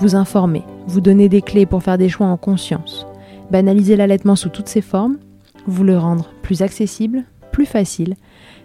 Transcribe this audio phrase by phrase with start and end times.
[0.00, 3.06] vous informer vous donner des clés pour faire des choix en conscience,
[3.50, 5.18] banaliser l'allaitement sous toutes ses formes,
[5.66, 8.14] vous le rendre plus accessible, plus facile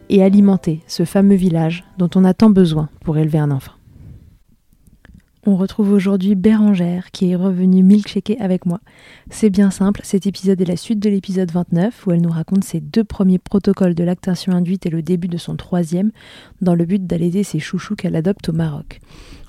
[0.09, 3.73] et alimenter ce fameux village dont on a tant besoin pour élever un enfant.
[5.47, 8.79] On retrouve aujourd'hui Bérangère qui est revenue milkshaker avec moi.
[9.31, 12.63] C'est bien simple, cet épisode est la suite de l'épisode 29 où elle nous raconte
[12.63, 16.11] ses deux premiers protocoles de lactation induite et le début de son troisième
[16.61, 18.99] dans le but d'allaiter ses chouchous qu'elle adopte au Maroc.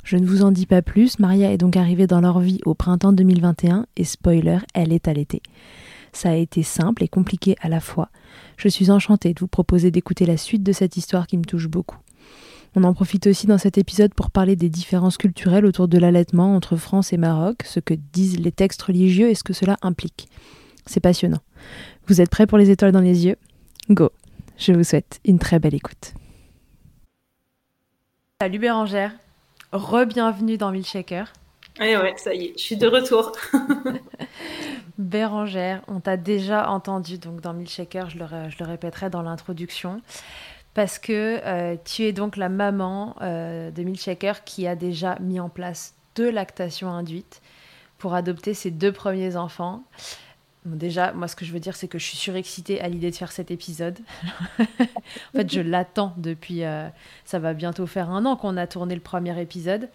[0.02, 2.74] Je ne vous en dis pas plus, Maria est donc arrivée dans leur vie au
[2.74, 5.42] printemps 2021 et spoiler, elle est allaitée.
[6.12, 8.10] Ça a été simple et compliqué à la fois.
[8.56, 11.68] Je suis enchantée de vous proposer d'écouter la suite de cette histoire qui me touche
[11.68, 11.96] beaucoup.
[12.74, 16.56] On en profite aussi dans cet épisode pour parler des différences culturelles autour de l'allaitement
[16.56, 20.28] entre France et Maroc, ce que disent les textes religieux et ce que cela implique.
[20.86, 21.40] C'est passionnant.
[22.06, 23.36] Vous êtes prêts pour les étoiles dans les yeux?
[23.90, 24.10] Go
[24.58, 26.14] Je vous souhaite une très belle écoute.
[28.40, 29.12] Salut Bérangère
[29.72, 31.32] Re-bienvenue dans Milkshaker.
[31.80, 33.32] Oui, ouais, ça y est, je suis de retour.
[34.98, 40.02] Bérangère, on t'a déjà entendu donc dans Milkshaker, je le, je le répéterai dans l'introduction,
[40.74, 45.40] parce que euh, tu es donc la maman euh, de Milkshaker qui a déjà mis
[45.40, 47.40] en place deux lactations induites
[47.96, 49.84] pour adopter ses deux premiers enfants
[50.64, 53.16] déjà, moi, ce que je veux dire, c'est que je suis surexcitée à l'idée de
[53.16, 53.98] faire cet épisode.
[54.60, 54.64] en
[55.34, 56.64] fait, je l'attends depuis.
[56.64, 56.88] Euh,
[57.24, 59.88] ça va bientôt faire un an qu'on a tourné le premier épisode,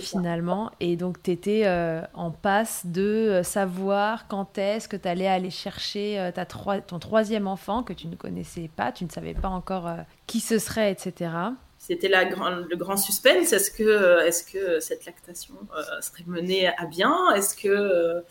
[0.00, 0.72] finalement.
[0.80, 5.28] Et donc, tu étais euh, en passe de euh, savoir quand est-ce que tu allais
[5.28, 9.48] aller chercher ta ton troisième enfant que tu ne connaissais pas, tu ne savais pas
[9.48, 9.88] encore
[10.26, 11.30] qui ce serait, etc.
[11.78, 13.52] C'était le grand suspense.
[13.52, 15.54] Est-ce que, est que cette lactation
[16.00, 17.32] serait menée à bien?
[17.34, 18.24] Est-ce que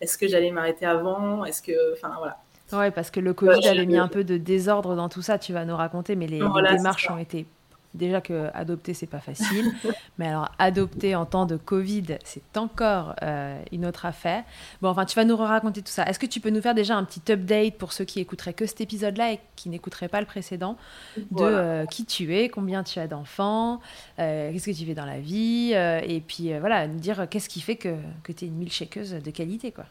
[0.00, 1.44] est-ce que j'allais m'arrêter avant?
[1.44, 2.38] Est-ce que, enfin voilà.
[2.72, 5.38] Ouais, parce que le Covid avait mis un peu de désordre dans tout ça.
[5.38, 7.46] Tu vas nous raconter, mais les, démarches ont été
[7.96, 9.72] déjà que adopter c'est pas facile,
[10.18, 14.44] mais alors adopter en temps de Covid c'est encore euh, une autre affaire.
[14.82, 16.04] Bon, enfin tu vas nous raconter tout ça.
[16.04, 18.66] Est-ce que tu peux nous faire déjà un petit update pour ceux qui écouteraient que
[18.66, 20.76] cet épisode-là et qui n'écouteraient pas le précédent
[21.16, 23.80] de euh, qui tu es, combien tu as d'enfants,
[24.18, 27.60] euh, qu'est-ce que tu fais dans la vie, et puis voilà nous dire qu'est-ce qui
[27.60, 29.86] fait que, que tu es une milkshakeuse de qualité quoi.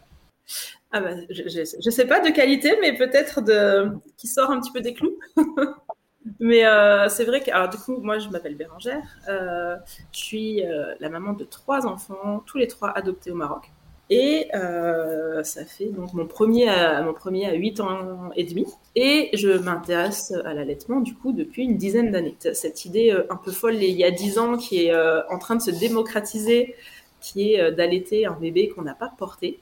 [0.92, 4.72] Ah bah, je, ne sais pas de qualité, mais peut-être de qui sort un petit
[4.72, 5.18] peu des clous.
[6.40, 9.76] Mais euh, c'est vrai que, alors du coup, moi je m'appelle Bérangère, euh,
[10.12, 13.72] je suis euh, la maman de trois enfants, tous les trois adoptés au Maroc.
[14.12, 18.68] Et ça fait donc mon premier, à, mon premier à 8 ans et demi.
[18.96, 22.36] Et je m'intéresse à l'allaitement du coup depuis une dizaine d'années.
[22.54, 25.62] Cette idée un peu folle il y a 10 ans qui est en train de
[25.62, 26.76] se démocratiser,
[27.20, 29.60] qui est d'allaiter un bébé qu'on n'a pas porté.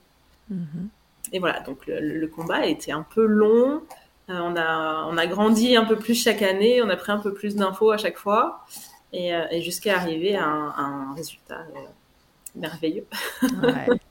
[0.52, 0.88] Mm-hmm.
[1.32, 3.82] et voilà, donc le, combat a été un peu long.
[4.30, 7.34] On, a, on a grandi un peu plus chaque année, on a pris un peu
[7.34, 8.66] plus d'infos à chaque fois,
[9.12, 11.60] et, jusqu'à arriver à un, résultat
[12.56, 13.06] merveilleux.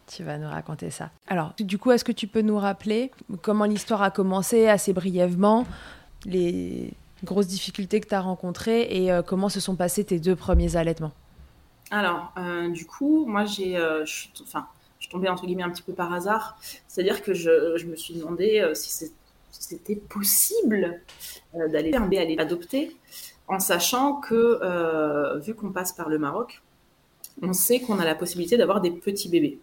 [0.07, 1.11] tu vas nous raconter ça.
[1.27, 3.11] Alors, du coup, est-ce que tu peux nous rappeler
[3.41, 5.67] comment l'histoire a commencé assez brièvement,
[6.25, 6.93] les
[7.25, 11.13] grosses difficultés que tu as rencontrées et comment se sont passés tes deux premiers allaitements?
[11.93, 14.67] Alors, euh, du coup, moi, j'ai, euh, je suis, enfin,
[14.99, 16.57] je suis tombée entre guillemets un petit peu par hasard.
[16.89, 19.13] C'est-à-dire que je, me suis demandé euh, si
[19.61, 21.01] c'était possible
[21.55, 22.97] d'aller aller adopter,
[23.49, 26.63] en sachant que vu qu'on passe par le Maroc,
[27.43, 29.59] on sait qu'on a la possibilité d'avoir des petits bébés.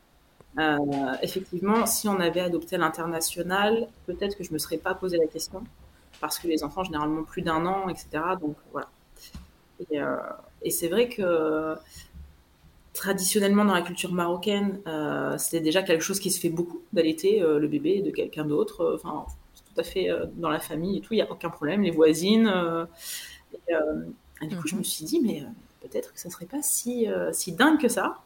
[1.22, 5.28] effectivement, si on avait adopté à l'international, peut-être que je me serais pas posé la
[5.28, 5.64] question,
[6.22, 8.08] parce que les enfants généralement plus d'un an, etc.
[8.40, 8.90] Donc voilà.
[10.62, 11.76] Et, c'est vrai que
[12.94, 17.42] traditionnellement dans la culture marocaine, euh, c'était déjà quelque chose qui se fait beaucoup d'allaiter
[17.42, 18.82] euh, le bébé de quelqu'un d'autre.
[18.82, 19.26] Euh, enfin,
[19.80, 21.82] tout à fait dans la famille et tout, il n'y a aucun problème.
[21.82, 22.52] Les voisines.
[24.42, 25.44] Et, du coup, je me suis dit, mais
[25.82, 28.18] peut-être que ça serait pas si, si dingue que ça.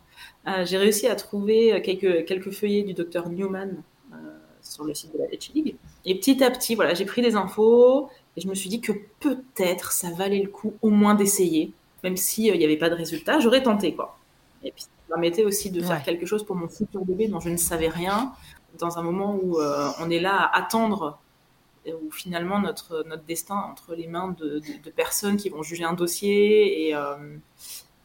[0.63, 3.83] j'ai réussi à trouver quelques, quelques feuillets du docteur Newman
[4.63, 5.75] sur le site de la League.
[6.05, 8.93] Et petit à petit, voilà, j'ai pris des infos et je me suis dit que
[9.19, 11.73] peut-être ça valait le coup au moins d'essayer,
[12.03, 14.17] même s'il n'y avait pas de résultat, j'aurais tenté quoi.
[14.63, 17.39] Et puis, ça me permettait aussi de faire quelque chose pour mon futur bébé dont
[17.39, 18.33] je ne savais rien,
[18.79, 21.19] dans un moment où euh, on est là à attendre,
[21.87, 25.93] où finalement notre, notre destin entre les mains de, de, personnes qui vont juger un
[25.93, 27.35] dossier et, euh,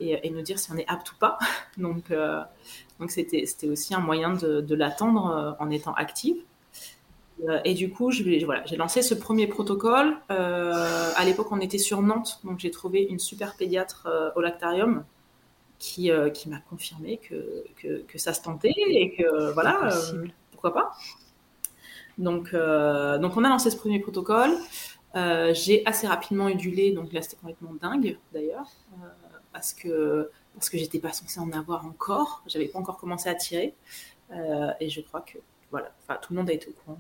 [0.01, 1.39] et, nous dire si on est apte ou pas.
[1.77, 2.43] Donc, euh,
[2.99, 6.37] donc c'était, c'était aussi un moyen de, de l'attendre en étant active.
[7.65, 10.17] Et du coup, je, voilà, j'ai lancé ce premier protocole.
[10.29, 15.05] à l'époque, on était sur Nantes, donc j'ai trouvé une super pédiatre au lactarium
[15.79, 20.75] qui, euh, qui m'a confirmé que, que, ça se tentait et que voilà, euh, pourquoi
[20.75, 20.93] pas.
[22.19, 24.51] Donc, euh, donc on a lancé ce premier protocole.
[25.15, 28.69] j'ai assez rapidement eu du lait, donc là c'était complètement dingue d'ailleurs,
[29.53, 33.35] parce que parce que j'étais pas censée en avoir encore, j'avais pas encore commencé à
[33.35, 33.75] tirer,
[34.81, 35.39] et je crois que
[35.71, 36.99] voilà, tout le monde a été au courant.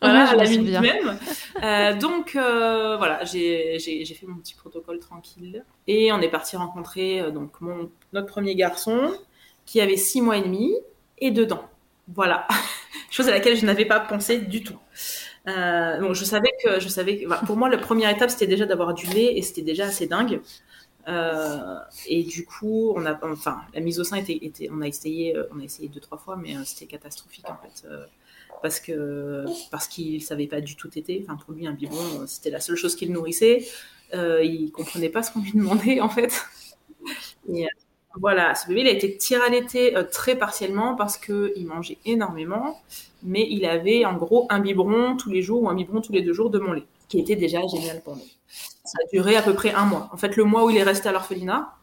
[0.00, 1.18] Voilà, à la minute même.
[1.62, 7.20] Euh, donc euh, voilà, j'ai fait mon petit protocole tranquille et on est parti rencontrer
[7.20, 9.12] euh, donc mon notre premier garçon
[9.66, 10.74] qui avait six mois et demi
[11.18, 11.64] et dedans.
[12.14, 12.46] Voilà,
[13.10, 14.78] chose à laquelle je n'avais pas pensé du tout.
[15.46, 18.66] Euh, bon, je savais que je savais que pour moi la première étape c'était déjà
[18.66, 20.40] d'avoir du lait et c'était déjà assez dingue.
[21.08, 24.88] Euh, et du coup, on a, enfin, la mise au sein était, était on a
[24.88, 27.86] essayé, on a essayé deux trois fois, mais c'était catastrophique en fait
[28.62, 31.24] parce que parce qu'il savait pas du tout téter.
[31.24, 33.66] Enfin, pour lui, un biberon, c'était la seule chose qu'il nourrissait.
[34.14, 36.32] Euh, il comprenait pas ce qu'on lui demandait en fait.
[37.48, 37.66] Euh,
[38.20, 39.18] voilà, ce bébé, il a été
[39.50, 42.80] l'été euh, très partiellement parce que il mangeait énormément,
[43.22, 46.22] mais il avait en gros un biberon tous les jours ou un biberon tous les
[46.22, 48.26] deux jours de mon lait, qui était déjà génial pour nous.
[48.84, 50.08] Ça a duré à peu près un mois.
[50.12, 51.74] En fait, le mois où il est resté à l'orphelinat,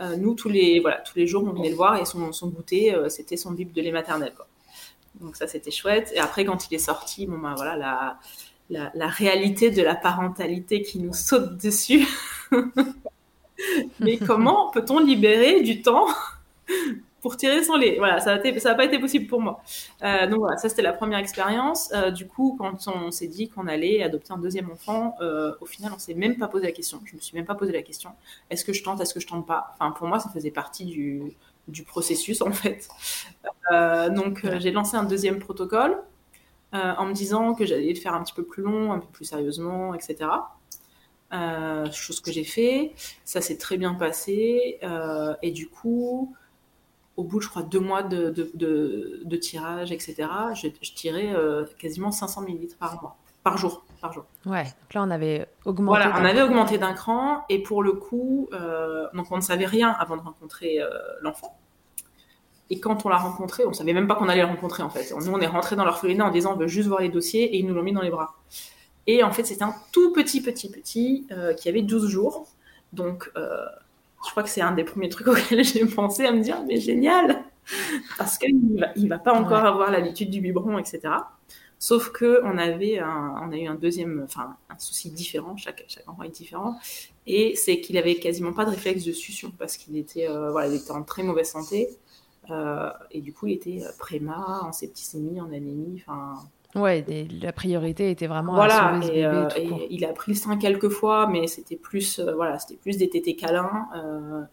[0.00, 2.48] euh, nous tous les voilà tous les jours on venait le voir et son, son
[2.48, 4.32] goûter c'était son bib de lait maternel.
[5.20, 6.12] Donc ça, c'était chouette.
[6.14, 7.76] Et après, quand il est sorti, bon, ben voilà,
[8.70, 12.06] la, la réalité de la parentalité qui nous saute dessus.
[14.00, 16.06] Mais comment peut-on libérer du temps
[17.20, 17.96] pour tirer son lait?
[17.98, 19.62] Voilà, ça n'a pas été possible pour moi.
[20.02, 21.90] Euh, donc voilà, ça c'était la première expérience.
[21.94, 25.66] Euh, du coup, quand on s'est dit qu'on allait adopter un deuxième enfant, euh, au
[25.66, 27.00] final, on s'est même pas posé la question.
[27.04, 28.10] Je me suis même pas posé la question.
[28.50, 29.74] Est-ce que je tente Est-ce que je tente pas?
[29.74, 31.22] Enfin, pour moi, ça faisait partie du,
[31.68, 32.88] du processus en fait.
[34.14, 35.96] Donc j'ai lancé un deuxième protocole
[36.72, 39.24] en me disant que j'allais le faire un petit peu plus long, un peu plus
[39.24, 40.28] sérieusement, etc.
[41.92, 42.92] chose que j'ai fait,
[43.24, 44.78] ça s'est très bien passé
[45.42, 46.34] et du coup,
[47.16, 51.34] au bout, je crois, deux mois de, de, tirage, etc., je, je tirais
[51.78, 54.24] quasiment 500 millilitres par mois, par jour, par jour.
[54.46, 55.98] Ouais, donc là, on avait augmenté.
[55.98, 58.48] Voilà, on avait augmenté d'un cran, et pour le coup,
[59.14, 60.78] donc on ne savait rien avant de rencontrer
[61.22, 61.56] l'enfant.
[62.70, 65.12] Et quand on l'a rencontré, on savait même pas qu'on allait le rencontrer en fait.
[65.12, 67.58] Nous, on est rentré dans l'orphelinat en disant on veut juste voir les dossiers et
[67.58, 68.36] ils nous l'ont mis dans les bras.
[69.06, 72.46] Et en fait, c'était un tout petit, petit, petit euh, qui avait 12 jours.
[72.92, 73.64] Donc, euh,
[74.24, 76.78] je crois que c'est un des premiers trucs auxquels j'ai pensé à me dire mais
[76.78, 77.44] génial
[78.18, 81.14] Parce qu'il va, il va pas encore avoir l'habitude du biberon, etc.
[81.78, 85.56] Sauf que on avait on a eu un deuxième, enfin un souci différent.
[85.56, 86.78] Chaque, chaque enfant est différent,
[87.26, 90.68] et c'est qu'il avait quasiment pas de réflexe de succion parce qu'il était, euh, voilà,
[90.68, 91.88] il était en très mauvaise santé.
[92.50, 96.02] Euh, et du coup, il était préma, en septicémie, en anémie.
[96.06, 96.42] Enfin.
[96.74, 97.04] Ouais,
[97.42, 100.88] la priorité était vraiment voilà, à et, euh, et il a pris le sein quelques
[100.88, 103.88] fois, mais c'était plus, voilà, c'était plus des tétés câlins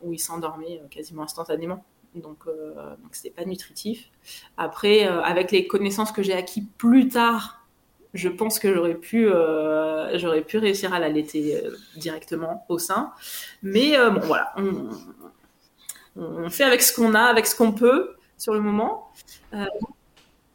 [0.02, 1.84] où il s'endormait quasiment instantanément.
[2.16, 4.10] donc donc c'était pas nutritif.
[4.58, 7.62] Après, avec les connaissances que j'ai acquis plus tard,
[8.14, 9.30] je pense que j'aurais pu
[10.16, 11.62] j'aurais pu réussir à l'allaiter
[11.98, 13.12] directement au sein.
[13.62, 14.90] Mais bon voilà, on,
[16.16, 19.12] on fait avec ce qu'on a, avec ce qu'on peut sur le moment.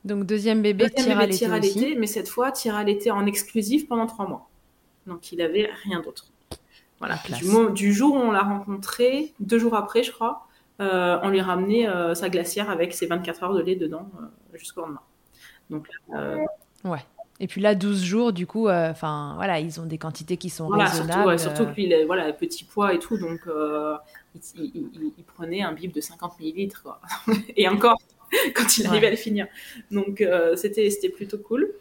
[0.05, 4.07] Donc deuxième bébé, deuxième à l'été, mais cette fois tir à l'été en exclusif pendant
[4.07, 4.49] trois mois.
[5.07, 6.27] Donc il avait rien d'autre.
[6.99, 7.19] Voilà.
[7.73, 10.47] Du, jour où on l'a rencontré, deux jours après, je crois,
[10.81, 14.09] euh, on lui a ramené euh, sa glacière avec ses 24 heures de lait dedans
[14.21, 15.01] euh, jusqu'au lendemain.
[15.69, 15.89] Donc
[16.85, 17.05] ouais.
[17.41, 20.69] Et puis là, 12 jours, du coup, enfin voilà, ils ont des quantités qui sont
[20.69, 21.39] raisonnables.
[21.41, 23.41] Surtout, surtout qu'il a voilà, petit poids et tout, donc
[24.55, 26.87] il, prenait un bib de 50 millilitres.
[27.57, 27.99] et encore,
[28.55, 29.47] quand il arrivait à le finir.
[29.91, 30.25] Donc
[30.57, 31.73] c'était c'était plutôt cool.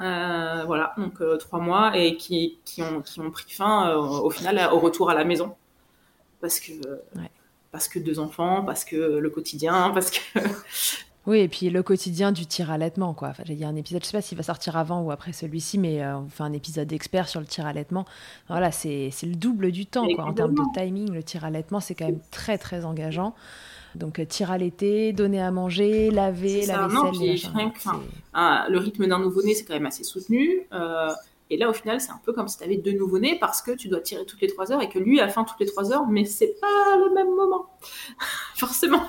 [0.00, 3.98] Euh, voilà, donc euh, trois mois et qui, qui, ont, qui ont pris fin euh,
[3.98, 5.54] au final au retour à la maison.
[6.40, 6.72] Parce que,
[7.70, 10.20] parce que deux enfants, parce que le quotidien, parce que.
[11.26, 13.28] Oui, et puis le quotidien du tir allaitement, quoi.
[13.28, 15.76] Enfin, j'ai dit un épisode, je sais pas s'il va sortir avant ou après celui-ci,
[15.76, 18.06] mais on fait un épisode d'expert sur le tir allaitement.
[18.48, 20.24] Voilà, c'est le double du temps, quoi.
[20.24, 23.34] En termes de timing, le tir allaitement, c'est quand même très, très engageant.
[23.94, 27.72] Donc euh, tir à l'été, donner à manger, laver, la vaisselle.
[28.32, 30.66] Ah, le rythme d'un nouveau-né, c'est quand même assez soutenu.
[30.72, 31.10] Euh,
[31.50, 33.72] et là, au final, c'est un peu comme si tu avais deux nouveau-nés parce que
[33.72, 35.92] tu dois tirer toutes les trois heures et que lui a faim toutes les trois
[35.92, 37.66] heures, mais c'est pas le même moment.
[38.56, 39.02] Forcément.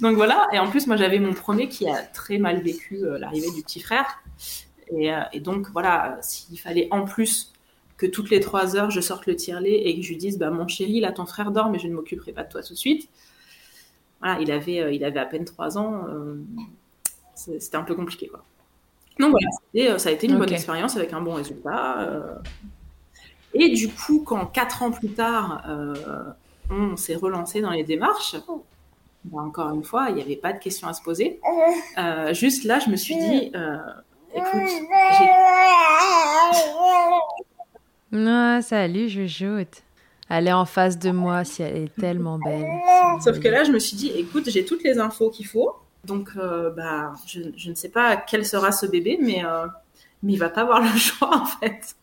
[0.00, 0.48] Donc voilà.
[0.52, 3.62] Et en plus, moi, j'avais mon premier qui a très mal vécu euh, l'arrivée du
[3.62, 4.06] petit frère.
[4.92, 7.52] Et, et donc voilà, s'il fallait en plus
[7.96, 10.50] que toutes les trois heures, je sorte le tire-lait et que je lui dise, bah,
[10.50, 12.78] mon chéri, là, ton frère dort, mais je ne m'occuperai pas de toi tout de
[12.78, 13.08] suite
[14.20, 16.04] voilà, il avait, euh, il avait à peine 3 ans.
[16.08, 16.36] Euh,
[17.34, 18.44] c'était un peu compliqué, quoi.
[19.18, 19.48] Donc voilà,
[19.92, 22.08] euh, ça a été une bonne expérience avec un bon résultat.
[23.52, 25.62] Et du coup, quand 4 ans plus tard,
[26.70, 28.36] on s'est relancé dans les démarches,
[29.24, 31.40] bah, encore une fois, il n'y avait pas de questions à se poser.
[32.32, 33.52] juste là, je me suis dit,
[34.34, 34.70] écoute,
[35.18, 35.30] j'ai...
[38.12, 39.82] Ah, salut, je joute.
[40.30, 42.64] Elle est en face de moi, si elle est tellement belle.
[43.20, 45.74] Sauf que là, je me suis dit, écoute, j'ai toutes les infos qu'il faut.
[46.04, 49.66] Donc, euh, bah, je, ne sais pas quel sera ce bébé, mais, euh,
[50.22, 51.96] mais il va pas avoir le choix, en fait.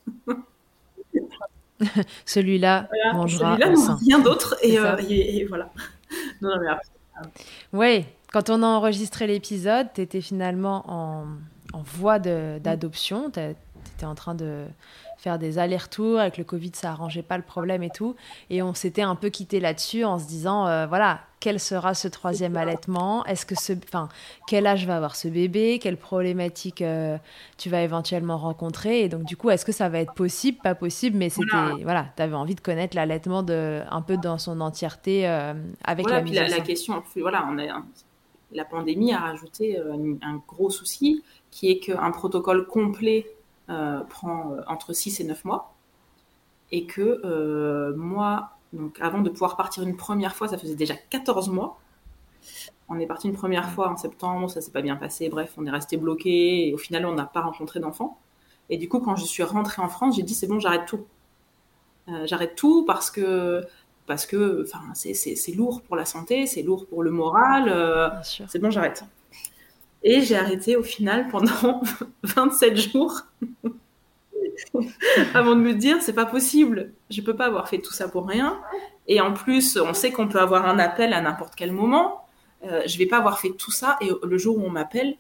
[2.26, 4.58] celui-là mangera Celui-là rien d'autre.
[4.64, 5.72] Euh, et, voilà.
[6.42, 6.78] Non, non,
[7.74, 11.26] Oui, quand on a enregistré l'épisode, tu étais finalement en,
[11.74, 13.30] en voie d'adoption.
[13.30, 14.66] Tu étais en train de
[15.28, 16.20] faire des allers-retours.
[16.20, 18.16] Avec le Covid, ça arrangeait pas le problème et tout.
[18.50, 22.08] Et on s'était un peu quitté là-dessus en se disant, euh, voilà, quel sera ce
[22.08, 23.26] troisième allaitement?
[23.26, 24.08] Est-ce que ce, enfin,
[24.48, 25.80] quel âge va avoir ce bébé?
[25.80, 27.18] Quelle problématique euh,
[27.58, 29.02] tu vas éventuellement rencontrer?
[29.02, 30.60] Et donc, du coup, est-ce que ça va être possible?
[30.64, 34.38] Pas possible, mais c'était, voilà, tu avais envie de connaître l'allaitement de, un peu dans
[34.38, 35.54] son entièreté euh,
[35.84, 37.84] avec la mise la, la question, voilà, on a,
[38.54, 43.26] la pandémie a rajouté un gros souci qui est qu'un protocole complet
[44.10, 45.74] prend euh, entre 6 et 9 mois.
[46.72, 50.96] Et que euh, moi, donc avant de pouvoir partir une première fois, ça faisait déjà
[50.96, 51.80] 14 mois.
[52.90, 55.66] On est parti une première fois en septembre, ça s'est pas bien passé, bref, on
[55.66, 58.18] est resté bloqué et au final, on n'a pas rencontré d'enfants.
[58.70, 61.06] Et du coup, quand je suis rentrée en France, j'ai dit c'est bon, j'arrête tout.
[62.26, 63.66] j'arrête tout parce que
[64.06, 68.22] parce que enfin c'est lourd pour la santé, c'est lourd pour le moral.
[68.24, 69.04] c'est bon, j'arrête.
[70.04, 71.82] Et j'ai arrêté au final pendant
[72.24, 73.24] 27 jours
[75.34, 78.28] avant de me dire c'est pas possible, je peux pas avoir fait tout ça pour
[78.28, 78.60] rien.
[79.08, 82.26] Et en plus, on sait qu'on peut avoir un appel à n'importe quel moment.
[82.66, 85.16] Euh, je vais pas avoir fait tout ça et le jour où on m'appelle,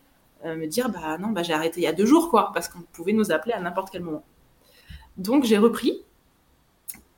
[0.45, 2.67] euh, me dire bah non, bah j'ai arrêté il y a deux jours quoi, parce
[2.67, 4.23] qu'on pouvait nous appeler à n'importe quel moment.
[5.17, 6.03] Donc j'ai repris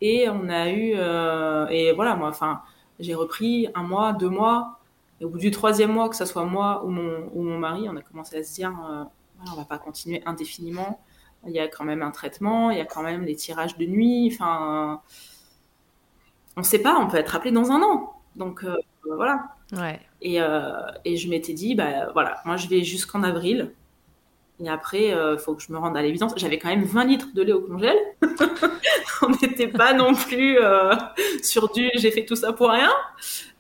[0.02, 2.62] et on a eu euh, et voilà moi enfin
[3.00, 4.79] j'ai repris un mois, deux mois
[5.20, 7.88] et au bout du troisième mois, que ce soit moi ou mon, ou mon mari,
[7.90, 9.04] on a commencé à se dire, euh,
[9.52, 11.02] on va pas continuer indéfiniment.
[11.46, 13.86] Il y a quand même un traitement, il y a quand même les tirages de
[13.86, 14.30] nuit.
[14.34, 15.02] Enfin,
[16.58, 18.14] on ne sait pas, on peut être appelé dans un an.
[18.36, 19.56] Donc euh, voilà.
[19.74, 20.00] Ouais.
[20.22, 20.72] Et, euh,
[21.06, 23.74] et je m'étais dit, bah voilà, moi je vais jusqu'en avril.
[24.62, 26.34] Et après, euh, faut que je me rende à l'évidence.
[26.36, 27.98] J'avais quand même 20 litres de lait au congèle.
[29.22, 30.94] On n'était pas non plus euh,
[31.42, 32.92] sur du j'ai fait tout ça pour rien.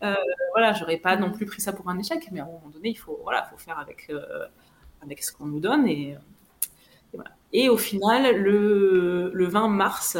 [0.03, 0.13] Euh,
[0.51, 2.89] voilà, j'aurais pas non plus pris ça pour un échec, mais à un moment donné,
[2.89, 4.45] il faut, voilà, faut faire avec, euh,
[5.01, 5.87] avec ce qu'on nous donne.
[5.87, 6.15] Et,
[7.53, 10.17] et, au final, le, le 20 mars,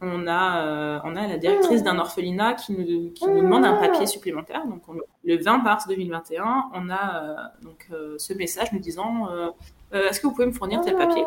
[0.00, 4.06] on a, on a la directrice d'un orphelinat qui nous, qui nous, demande un papier
[4.06, 4.66] supplémentaire.
[4.66, 4.94] Donc, on,
[5.24, 9.28] le 20 mars 2021, on a donc ce message nous disant
[9.94, 11.24] euh, est-ce que vous pouvez me fournir tel papier?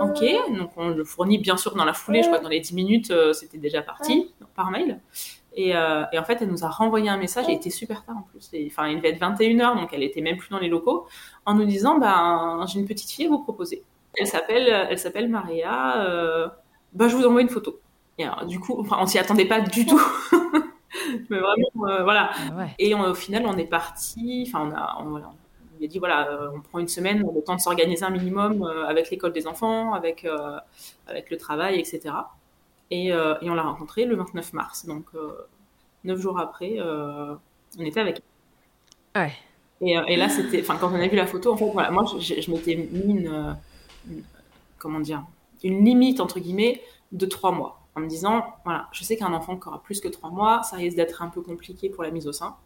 [0.00, 0.24] Ok,
[0.56, 2.74] donc on le fournit bien sûr dans la foulée, je crois que dans les 10
[2.74, 5.00] minutes, euh, c'était déjà parti par mail.
[5.54, 8.22] Et, en fait, elle nous a renvoyé un message, et il était super tard en
[8.22, 8.50] plus.
[8.66, 11.06] enfin, il devait être 21h, donc elle était même plus dans les locaux,
[11.44, 13.82] en nous disant, ben, j'ai une petite fille à vous proposer.
[14.16, 16.50] Elle s'appelle, elle s'appelle Maria,
[16.94, 17.78] bah, je vous envoie une photo.
[18.18, 20.00] Et du coup, enfin, on s'y attendait pas du tout.
[21.30, 22.30] Mais vraiment, voilà.
[22.34, 25.32] Ah et au final, on est parti, enfin, on a, on,
[25.84, 28.86] a dit voilà, euh, on prend une semaine, le temps de s'organiser un minimum euh,
[28.86, 30.58] avec l'école des enfants, avec, euh,
[31.06, 32.14] avec le travail, etc.
[32.90, 34.84] Et, et on l'a rencontré le 29 mars.
[34.84, 35.06] Donc,
[36.04, 38.20] neuf jours après, on était avec
[39.16, 39.32] Ouais.
[39.80, 42.04] Et, et là, c'était, enfin, quand on a vu la photo, en fait, voilà, moi,
[42.18, 43.56] je, je m'étais mis une,
[44.78, 45.24] comment dire,
[45.64, 49.56] une limite entre guillemets de trois mois, en me disant, voilà, je sais qu'un enfant
[49.56, 52.26] qui aura plus que trois mois, ça risque d'être un peu compliqué pour la mise
[52.26, 52.56] au sein.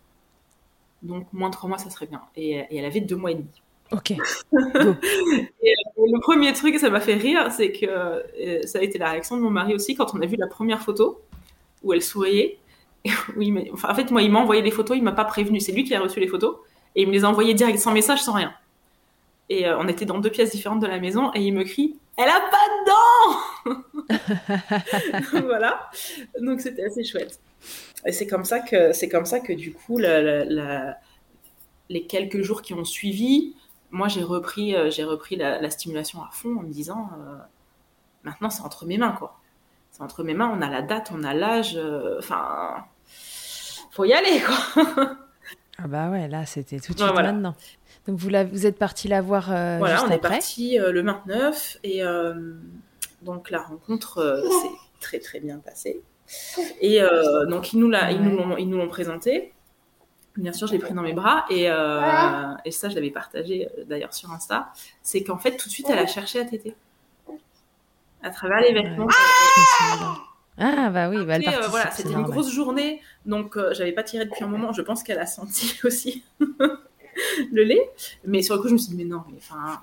[1.03, 2.23] Donc, moins de trois mois, ça serait bien.
[2.37, 3.62] Et, elle avait deux mois et demi.
[3.93, 4.11] Ok.
[4.12, 4.17] et,
[4.53, 9.37] le premier truc, ça m'a fait rire, c'est que euh, ça a été la réaction
[9.37, 11.21] de mon mari aussi quand on a vu la première photo
[11.83, 12.59] où elle souriait.
[13.37, 15.61] oui, mais, enfin, en fait, moi, il m'a envoyé les photos, il m'a pas prévenu.
[15.61, 16.57] C'est lui qui a reçu les photos
[16.97, 18.53] et il me les a envoyées direct, sans message, sans rien.
[19.49, 21.97] Et euh, on était dans deux pièces différentes de la maison et il me crie
[22.17, 22.97] Elle a pas de dents
[25.47, 25.88] Voilà.
[26.41, 27.38] Donc c'était assez chouette.
[28.05, 30.99] Et c'est comme ça que c'est comme ça que du coup la,
[31.88, 33.55] les quelques jours qui ont suivi,
[33.91, 37.37] moi j'ai repris euh, j'ai repris la, stimulation à fond en me disant euh,
[38.23, 39.38] maintenant c'est entre mes mains quoi.
[39.91, 41.79] C'est entre mes mains, on a la date, on a l'âge,
[42.19, 42.85] enfin
[43.91, 44.85] faut y aller quoi.
[45.79, 47.55] ah bah ouais, là c'était tout de suite maintenant.
[48.07, 51.79] Donc vous, vous êtes parti la voir euh, voilà, on est parti euh, le 29
[51.83, 52.55] et euh,
[53.23, 56.00] donc la rencontre s'est très très bien passée.
[56.80, 57.00] Et
[57.49, 59.52] donc ils nous ils nous l'ont présenté.
[60.37, 64.12] Bien sûr, je l'ai pris dans mes bras et, et ça, je l'avais partagé d'ailleurs
[64.12, 64.73] sur Insta.
[65.02, 66.75] C'est qu'en fait, tout de suite, elle a cherché à téter
[68.23, 69.06] à travers les vêtements.
[70.59, 74.49] Ah bah oui, bah, voilà, c'était une grosse journée, donc j'avais pas tiré depuis un
[74.49, 74.73] moment.
[74.73, 76.25] Je pense qu'elle a senti aussi.
[77.52, 77.90] le lait.
[78.25, 79.80] Mais sur le coup, je me suis dit, mais non, mais enfin,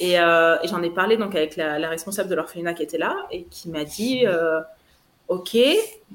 [0.00, 3.44] euh, Et, j'en ai parlé donc avec la, responsable de l'orphelinat qui était là et
[3.44, 4.60] qui m'a dit, euh,
[5.28, 5.56] ok,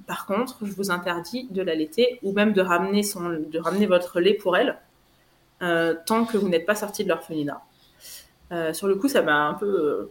[0.07, 4.19] par contre, je vous interdis de l'allaiter ou même de ramener son, de ramener votre
[4.19, 4.79] lait pour elle
[5.61, 7.61] euh, tant que vous n'êtes pas sorti de l'orphelinat.
[8.73, 10.09] sur le coup, ça m'a un peu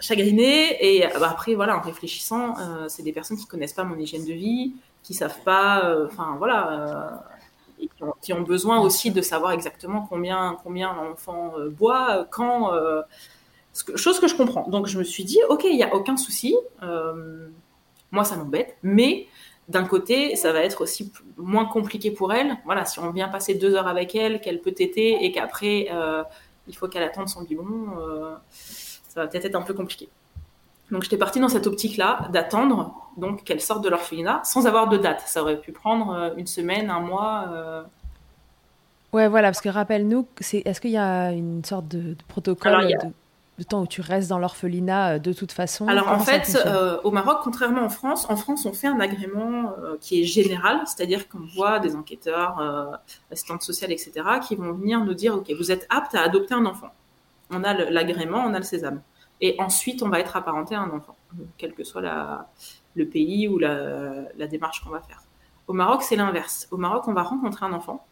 [0.00, 2.54] chagriné et bah, après voilà en réfléchissant
[2.88, 4.72] c'est des personnes qui connaissent pas mon hygiène de vie
[5.04, 7.22] qui savent pas enfin voilà
[8.20, 12.72] qui ont, besoin aussi de savoir exactement combien, combien l'enfant euh, boit, quand.
[12.72, 13.02] Euh,
[13.96, 14.68] chose que je comprends.
[14.68, 16.54] Donc je me suis dit, ok, il n'y a aucun souci.
[18.14, 19.26] Euh, moi, ça m'embête, mais
[19.68, 22.56] d'un côté, ça va être aussi moins compliqué pour elle.
[22.64, 25.88] Voilà, si on vient passer deux heures avec elle, qu'elle peut téter et qu'après
[26.66, 27.88] il faut qu'elle attende son biberon,
[28.52, 30.08] ça va peut-être être un peu compliqué.
[30.90, 34.96] Donc j'étais partie dans cette optique-là d'attendre donc qu'elle sorte de l'orphelinat sans avoir de
[34.96, 35.22] date.
[35.26, 37.46] Ça aurait pu prendre euh, une semaine, un mois.
[37.50, 37.82] Euh.
[39.12, 43.12] Ouais, voilà, parce que rappelle-nous, c'est est-ce qu'il y a une sorte de, protocole de,
[43.62, 46.58] temps où tu restes dans l'orphelinat euh, de toute façon Alors en fait,
[47.04, 51.28] au Maroc, contrairement en France, en France on fait un agrément qui est général, c'est-à-dire
[51.28, 54.12] qu'on voit des enquêteurs, assistantes sociales, etc.,
[54.46, 56.90] qui vont venir nous dire ok, vous êtes apte à adopter un enfant.
[57.50, 59.02] On a l'agrément, on a le sésame.
[59.40, 61.16] Et ensuite, on va être apparenté à un enfant,
[61.58, 62.48] quel que soit la,
[62.94, 65.22] le pays ou la, démarche qu'on va faire.
[65.66, 66.68] Au Maroc, c'est l'inverse.
[66.70, 68.06] Au Maroc, on va rencontrer un enfant.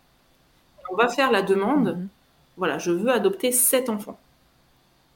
[0.90, 1.96] On va faire la demande.
[1.96, 2.08] Mhm.
[2.56, 4.18] Voilà, je veux adopter cet enfant.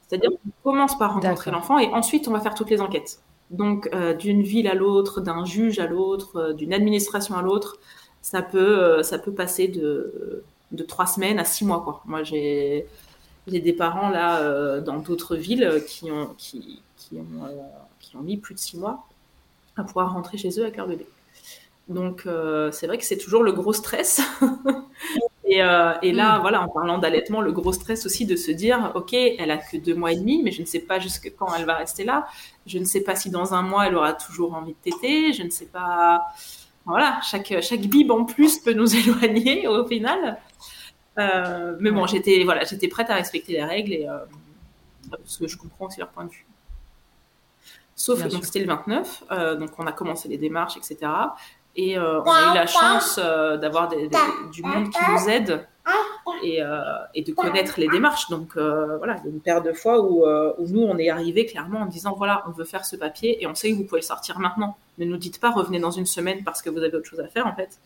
[0.07, 3.21] C'est-à-dire qu'on commence par rencontrer l'enfant et ensuite on va faire toutes les enquêtes.
[3.51, 7.79] Donc euh, d'une ville à l'autre, d'un juge à l'autre, euh, d'une administration à l'autre,
[8.23, 10.42] ça peut euh, ça peut passer de
[10.73, 12.03] de trois semaines à six mois quoi.
[12.07, 12.87] Moi j'ai
[13.47, 17.25] j'ai des parents là dans d'autres villes qui ont, qui, qui, ont,
[18.01, 19.07] qui ont mis plus de six mois
[19.77, 21.07] à pouvoir rentrer chez eux avec leur bébé.
[21.88, 22.27] Donc
[22.73, 24.21] c'est vrai que c'est toujours le gros stress.
[25.47, 25.59] et,
[26.03, 26.41] et, là, mm.
[26.41, 29.77] voilà, en parlant d'allaitement, le gros stress aussi de se dire, ok, elle a que
[29.77, 32.27] deux mois et demi, mais je ne sais pas jusque quand elle va rester là.
[32.67, 35.33] Je ne sais pas si dans un mois elle aura toujours envie de téter.
[35.33, 36.27] Je ne sais pas.
[36.85, 40.39] Voilà, chaque chaque bib en plus peut nous éloigner au final.
[41.19, 44.19] Euh, mais bon, j'étais voilà, j'étais prête à respecter les règles et euh,
[45.11, 46.47] parce que je comprends aussi leur point de vue.
[47.95, 51.11] Sauf que c'était le 29, euh, donc on a commencé les démarches, etc.
[51.77, 53.89] Et on a eu la chance d'avoir
[54.53, 55.67] du monde qui nous aide
[56.43, 56.61] et,
[57.15, 58.29] et, de connaître les démarches.
[58.31, 60.25] Donc voilà, il y a une paire de fois où,
[60.67, 63.55] nous, on est arrivé clairement en disant voilà, on veut faire ce papier et on
[63.55, 64.79] sait que vous pouvez sortir maintenant.
[64.97, 67.29] Ne nous dites pas revenez dans une semaine parce que vous avez autre chose à
[67.29, 67.79] faire en fait.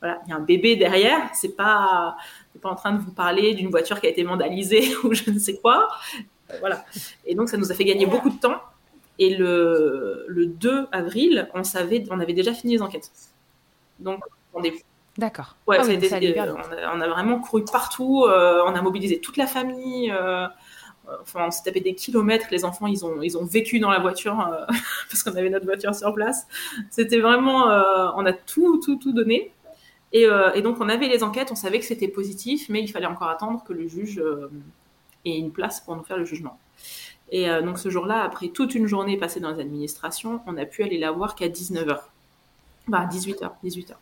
[0.00, 2.16] Voilà, il y a un bébé derrière, c'est pas
[2.60, 5.38] pas en train de vous parler d'une voiture qui a été vandalisée ou je ne
[5.38, 5.88] sais quoi.
[6.50, 6.84] Euh, voilà.
[7.24, 8.60] Et donc, ça nous a fait gagner beaucoup de temps.
[9.18, 13.10] Et le, le 2 avril, on savait, on avait déjà fini les enquêtes.
[13.98, 14.20] Donc,
[14.54, 14.84] on est
[15.18, 15.56] D'accord.
[15.66, 19.18] Ouais, Ah oui, euh, on, a, on a vraiment couru partout, euh, on a mobilisé
[19.18, 20.10] toute la famille.
[20.10, 20.46] euh,
[21.22, 22.48] enfin, on s'est tapé des kilomètres.
[22.50, 24.66] Les enfants, ils ont, ils ont vécu dans la voiture euh,
[25.10, 26.46] parce qu'on avait notre voiture sur place.
[26.90, 27.64] C'était vraiment,
[28.16, 29.52] on a tout, tout, tout donné.
[30.12, 33.06] Et, et donc, on avait les enquêtes, on savait que c'était positif, mais il fallait
[33.06, 34.22] encore attendre que le juge
[35.24, 36.58] ait une place pour nous faire le jugement.
[37.30, 40.82] Et donc, ce jour-là, après toute une journée passée dans les administrations, on a pu
[40.84, 42.00] aller la voir qu'à 19h.
[42.88, 43.92] Bah, 18h, 18h.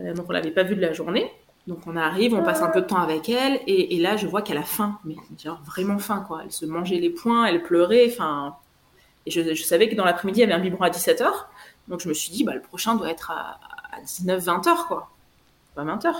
[0.00, 1.30] Euh, donc on l'avait pas vue de la journée.
[1.66, 4.26] Donc on arrive, on passe un peu de temps avec elle, et, et là je
[4.26, 6.40] vois qu'elle a faim, mais genre vraiment faim quoi.
[6.44, 8.56] Elle se mangeait les poings, elle pleurait, enfin.
[9.26, 11.24] Et je, je savais que dans l'après-midi il y avait un biberon à 17h,
[11.86, 13.60] donc je me suis dit bah le prochain doit être à,
[13.92, 15.10] à 19-20h quoi,
[15.76, 16.12] pas 20h.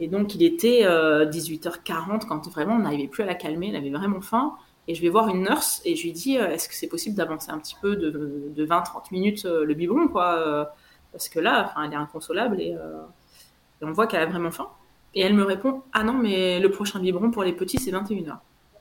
[0.00, 3.76] Et donc il était euh, 18h40 quand vraiment on n'arrivait plus à la calmer, elle
[3.76, 4.54] avait vraiment faim.
[4.86, 7.14] Et je vais voir une nurse et je lui dis euh, est-ce que c'est possible
[7.16, 10.64] d'avancer un petit peu de, de 20-30 minutes euh, le biberon quoi euh,
[11.18, 13.02] parce que là, enfin, elle est inconsolable et, euh,
[13.82, 14.68] et on voit qu'elle a vraiment faim.
[15.16, 18.36] Et elle me répond Ah non, mais le prochain biberon pour les petits, c'est 21h.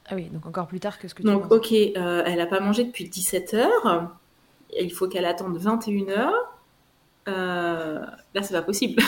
[0.06, 2.46] Ah oui, donc encore plus tard que ce que tu Donc, ok, euh, elle n'a
[2.46, 4.08] pas mangé depuis 17h.
[4.80, 6.30] Il faut qu'elle attende 21h.
[7.28, 9.02] Euh, là, c'est pas possible.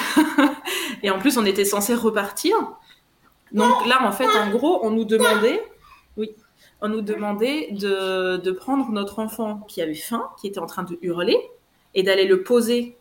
[1.04, 2.56] et en plus, on était censé repartir.
[3.52, 5.64] Donc là, en fait, en gros, on nous demandait,
[6.18, 6.36] oui,
[6.82, 10.84] on nous demandait de, de prendre notre enfant qui avait faim, qui était en train
[10.84, 11.38] de hurler,
[11.94, 12.99] et d'aller le poser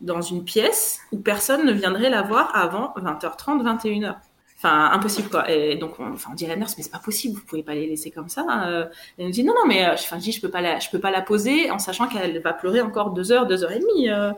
[0.00, 4.16] dans une pièce où personne ne viendrait la voir avant 20h30, 21h.
[4.58, 5.50] Enfin, impossible quoi.
[5.50, 7.86] Et donc, on, dit à la nurse, mais c'est pas possible, vous pouvez pas les
[7.86, 8.46] laisser comme ça.
[8.66, 8.86] Euh,
[9.18, 10.88] elle nous dit, non, non, mais euh, enfin, je dis, je peux pas la, je
[10.90, 13.80] peux pas la poser en sachant qu'elle va pleurer encore deux heures, deux heures et
[13.80, 14.08] demie.
[14.08, 14.32] euh.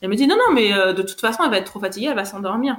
[0.00, 2.06] Elle me dit, non, non, mais euh, de toute façon, elle va être trop fatiguée,
[2.06, 2.76] elle va s'endormir.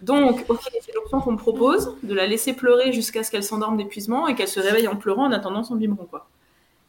[0.00, 3.76] Donc, ok, c'est l'option qu'on me propose, de la laisser pleurer jusqu'à ce qu'elle s'endorme
[3.76, 6.28] d'épuisement et qu'elle se réveille en pleurant en attendant son biberon, quoi.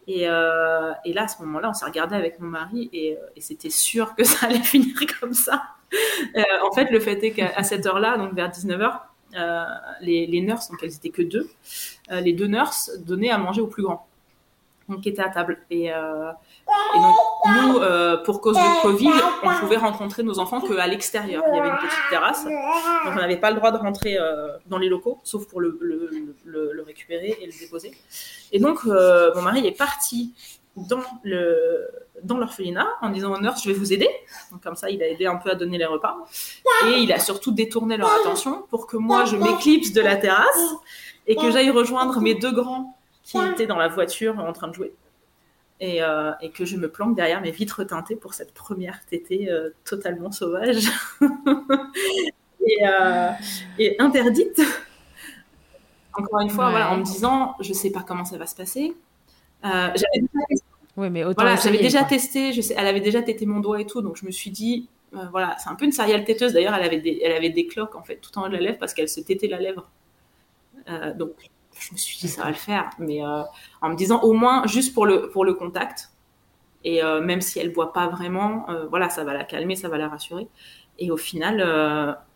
[0.07, 3.19] Et, euh, et là, à ce moment-là, on s'est regardé avec mon mari et, euh,
[3.35, 5.63] et c'était sûr que ça allait finir comme ça.
[6.35, 8.99] Euh, en fait, le fait est qu'à cette heure-là, donc vers 19h,
[9.35, 9.63] euh,
[10.01, 11.49] les, les nurses, donc elles étaient que deux,
[12.11, 14.07] euh, les deux nurses donnaient à manger au plus grand,
[14.87, 15.59] donc qui était à table.
[15.69, 15.91] Et,
[16.95, 19.11] et donc, nous, euh, pour cause de Covid,
[19.43, 21.43] on pouvait rencontrer nos enfants qu'à l'extérieur.
[21.47, 22.53] Il y avait une petite terrasse, donc
[23.13, 25.77] on n'avait pas le droit de rentrer euh, dans les locaux, sauf pour le,
[26.85, 27.91] récupérer et le déposer.
[28.51, 30.33] Et donc, euh, mon mari est parti
[30.75, 31.87] dans le
[32.23, 34.09] dans l'orphelinat en disant aux nurses, je vais vous aider.
[34.51, 36.17] Donc comme ça, il a aidé un peu à donner les repas.
[36.87, 40.73] Et il a surtout détourné leur attention pour que moi, je m'éclipse de la terrasse
[41.27, 44.73] et que j'aille rejoindre mes deux grands qui étaient dans la voiture en train de
[44.73, 44.93] jouer.
[45.81, 49.49] Et, euh, et que je me planque derrière mes vitres teintées pour cette première tétée
[49.49, 50.87] euh, totalement sauvage
[52.65, 53.31] et, euh,
[53.77, 54.61] et interdite.
[56.13, 56.71] Encore une fois, Ouais.
[56.71, 58.93] voilà, en me disant, je sais pas comment ça va se passer.
[59.63, 60.05] J'avais déjà
[60.49, 60.65] testé,
[60.97, 62.09] Oui, mais autant voilà, essayer, j'avais déjà quoi.
[62.09, 64.51] testé, je sais, elle avait déjà tété mon doigt et tout, donc je me suis
[64.51, 64.89] dit,
[65.31, 66.51] voilà, c'est un peu une céréale têteuse.
[66.53, 68.59] D'ailleurs, elle avait des, elle avait des cloques en fait tout en haut de la
[68.59, 69.89] lèvre parce qu'elle se tétait la lèvre.
[71.15, 71.31] Donc,
[71.79, 73.41] je me suis dit, ça va le faire, mais euh,
[73.81, 76.11] en me disant au moins juste pour le pour le contact.
[76.85, 79.89] Et euh, même si elle boit pas vraiment, euh, voilà, ça va la calmer, ça
[79.89, 80.47] va la rassurer.
[80.97, 81.57] Et au final,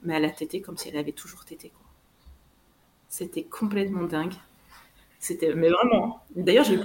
[0.03, 1.69] mais elle a tété comme si elle avait toujours tété.
[1.69, 1.86] quoi.
[3.10, 4.34] C'était complètement dingue.
[5.19, 6.23] C'était, mais vraiment.
[6.36, 6.77] D'ailleurs, j'ai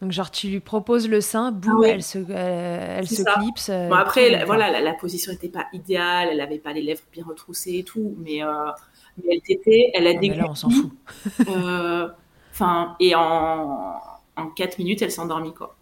[0.00, 1.90] Donc, genre, tu lui proposes le sein, boum, Ah ouais.
[1.90, 3.68] elle se, euh, elle se clipse.
[3.68, 6.82] euh, Bon, après, la, voilà, la, la position n'était pas idéale, elle avait pas les
[6.82, 8.70] lèvres bien retroussées et tout, mais, euh,
[9.18, 10.90] mais elle tétait, elle a Ah, mais là, on s'en fout.
[11.48, 12.08] Euh,
[12.52, 13.96] Enfin, et en,
[14.36, 15.76] en 4 minutes, elle s'est endormie, quoi.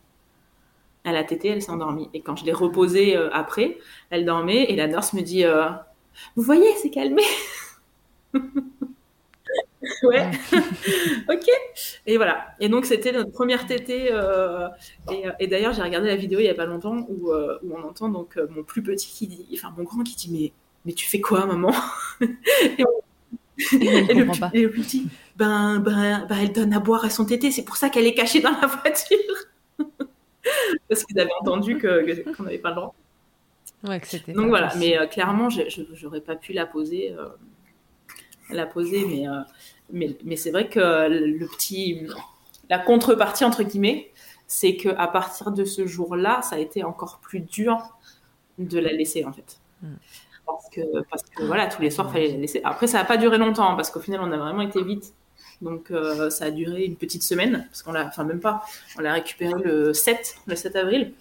[1.05, 2.09] Elle a tété, elle s'est endormie.
[2.15, 3.79] Et quand je l'ai reposée euh, après,
[4.11, 5.69] elle dormait et la nurse me dit euh,
[6.37, 7.23] Vous voyez, c'est calmé.
[10.03, 10.31] ouais,
[11.29, 11.47] ok.
[12.07, 12.49] Et voilà.
[12.61, 14.09] Et donc, c'était notre première tétée.
[14.13, 14.69] euh,
[15.13, 17.83] et et d'ailleurs, j'ai regardé la vidéo il y a pas longtemps où, où on
[17.85, 20.53] entend donc mon plus petit qui dit, enfin mon grand qui dit Mais,
[20.87, 21.73] mais tu fais quoi, maman?
[22.79, 23.08] Et, on- Il
[23.73, 24.51] et le, pas.
[24.55, 27.65] et le plus petit, ben, ben, ben, elle donne à boire à son tété, c'est
[27.65, 29.19] pour ça qu'elle est cachée dans la voiture.
[30.89, 32.95] Parce qu'ils avaient entendu qu'on n'avait pas le droit.
[33.85, 34.85] Ouais, que c'était Donc voilà, possible.
[34.85, 37.29] mais euh, clairement, j'aurais pas pu la poser, euh,
[38.51, 39.41] la poser, mais, euh,
[39.93, 42.07] mais, mais c'est vrai que le petit,
[42.69, 44.11] la contrepartie entre guillemets,
[44.47, 47.79] c'est que à partir de ce jour-là, ça a été encore plus dur
[48.59, 49.61] de la laisser en fait.
[49.83, 49.95] Mm.
[50.49, 52.61] Parce que, parce que voilà, tous les soirs, fallait la laisser.
[52.65, 55.13] Après, ça n'a pas duré longtemps, parce qu'au final, on a vraiment été vite.
[55.61, 58.63] Donc, euh, ça a duré une petite semaine, parce qu'on l'a, enfin, même pas,
[58.97, 61.13] on l'a récupéré le 7, le 7 avril.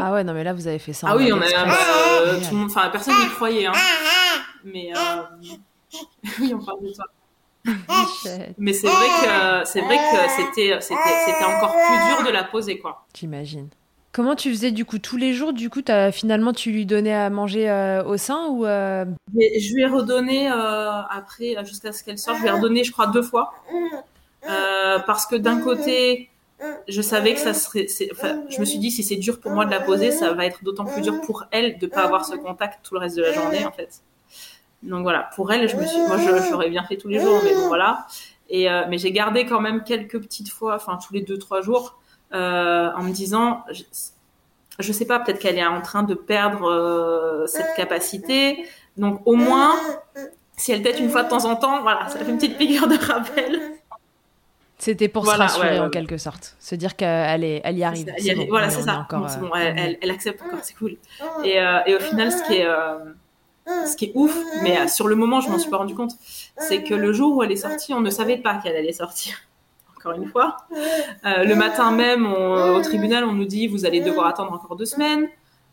[0.00, 1.08] Ah ouais, non, mais là, vous avez fait ça.
[1.10, 2.40] Ah oui, on a, euh, Génial.
[2.42, 3.72] tout le monde, enfin, personne n'y croyait, hein.
[4.64, 5.22] Mais, euh,
[6.40, 6.92] oui, on parle de.
[7.66, 12.30] Michel, Mais c'est vrai que, c'est vrai que c'était, c'était, c'était encore plus dur de
[12.30, 13.06] la poser, quoi.
[13.14, 13.70] J'imagine.
[14.14, 17.12] Comment tu faisais du coup tous les jours Du coup, as, finalement, tu lui donnais
[17.12, 19.04] à manger euh, au sein ou euh?
[19.36, 22.92] Je lui ai redonné euh, après, jusqu'à ce qu'elle sorte, je lui ai redonné, je
[22.92, 23.52] crois, deux fois.
[24.44, 26.30] parce que d'un côté,
[26.86, 27.88] je savais que ça serait.
[27.88, 30.62] je me suis dit, si c'est dur pour moi de la poser, ça va être
[30.62, 33.22] d'autant plus dur pour elle de ne pas avoir ce contact tout le reste de
[33.22, 34.00] la journée, en fait.
[34.84, 37.52] Donc voilà, pour elle, je me suis, moi, j'aurais bien fait tous les jours, mais
[37.52, 38.06] bon, voilà.
[38.48, 41.98] Et, mais j'ai gardé quand même quelques petites fois, enfin, tous les deux, trois jours
[42.34, 46.68] euh, en me disant, je, ne sais pas, peut-être qu'elle est en train de perdre
[46.68, 48.66] euh, cette capacité.
[48.96, 49.74] Donc au moins,
[50.56, 52.88] si elle tête une fois de temps en temps, voilà, ça fait une petite figure
[52.88, 53.60] de rappel.
[54.78, 58.12] C'était pour se rassurer en quelque sorte, se dire qu'elle est, elle y arrive.
[58.48, 59.06] voilà, c'est ça.
[59.08, 60.96] Bon, bon, elle, elle, accepte encore, c'est cool.
[61.44, 62.66] Et, euh, et, au final, ce qui est,
[63.86, 66.12] ce qui est ouf, mais sur le moment, je m'en suis pas rendu compte,
[66.58, 69.36] c'est que le jour où elle est sortie, on ne savait pas qu'elle allait sortir
[70.04, 70.56] encore une fois.
[71.24, 74.84] Euh, le matin même, au tribunal, on nous dit vous allez devoir attendre encore deux
[74.84, 75.28] semaines.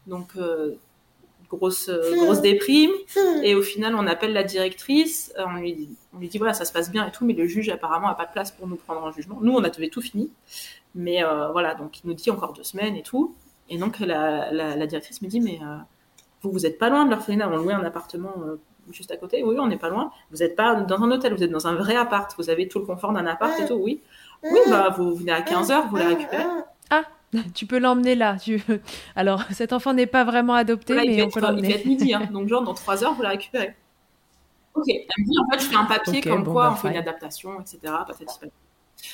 [0.07, 0.75] Donc, euh,
[1.49, 2.91] grosse, grosse déprime.
[3.43, 5.33] Et au final, on appelle la directrice.
[5.37, 7.33] Euh, on lui, dit, on lui dit voilà, ça se passe bien et tout, mais
[7.33, 9.39] le juge apparemment n'a pas de place pour nous prendre en jugement.
[9.41, 10.31] Nous, on avait tout fini.
[10.95, 13.35] Mais voilà, donc il nous dit encore deux semaines et tout.
[13.69, 15.59] Et donc, la, la, directrice me dit mais
[16.41, 17.49] vous, vous n'êtes pas loin de l'orphelinat.
[17.49, 18.33] On louait un appartement
[18.89, 19.43] juste à côté.
[19.43, 20.11] Oui, on n'est pas loin.
[20.31, 22.33] Vous n'êtes pas dans un hôtel, vous êtes dans un vrai appart.
[22.37, 23.75] Vous avez tout le confort d'un appart et tout.
[23.75, 24.01] Oui.
[24.43, 26.43] Oui, bah vous venez à 15h, vous la récupérez.
[26.89, 27.03] Ah,
[27.53, 28.37] tu peux l'emmener là.
[28.37, 28.61] Tu...
[29.15, 31.67] Alors, cet enfant n'est pas vraiment adopté, mais on peut l'emmener.
[31.67, 32.29] Il va être midi, hein.
[32.31, 33.75] donc genre dans 3 heures, vous la récupérez.
[34.73, 36.89] Ok, elle me dit en fait, je fais un papier comme quoi bah, on fait
[36.89, 37.93] une adaptation, etc.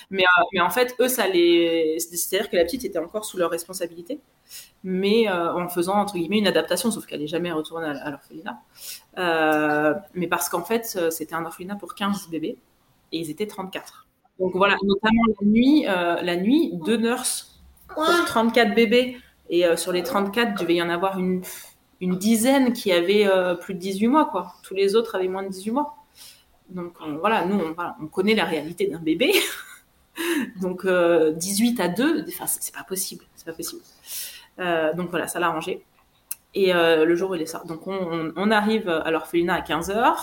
[0.09, 1.97] Mais, euh, mais en fait, eux, ça les.
[1.99, 4.19] C'est-à-dire que la petite était encore sous leur responsabilité,
[4.83, 8.59] mais euh, en faisant, entre guillemets, une adaptation, sauf qu'elle n'est jamais retournée à, l'orphelinat.
[9.17, 12.57] Euh, mais parce qu'en fait, c'était un orphelinat pour 15 bébés,
[13.11, 14.06] et ils étaient 34.
[14.39, 19.17] Donc voilà, notamment la nuit, euh, la nuit, deux nurses pour 34 bébés.
[19.49, 21.41] Et euh, sur les 34, il devait y en avoir une,
[22.01, 24.53] une dizaine qui avaient euh, plus de 18 mois, quoi.
[24.63, 25.95] Tous les autres avaient moins de 18 mois.
[26.69, 29.31] Donc voilà, nous, on, on, connaît la réalité d'un bébé.
[30.61, 33.23] donc 18 à 2, enfin, c'est pas possible.
[33.35, 33.81] C'est pas possible.
[34.97, 35.85] donc voilà, ça l'a arrangé.
[36.53, 40.15] Et le jour où il est sorti, donc on, on arrive à l'orphelinat à 15h.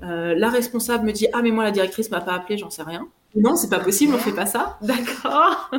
[0.00, 3.06] la responsable me dit Ah, mais moi, la directrice m'a pas appelé, j'en sais rien.
[3.34, 4.78] Non, c'est pas possible, on fait pas ça.
[4.82, 5.70] D'accord.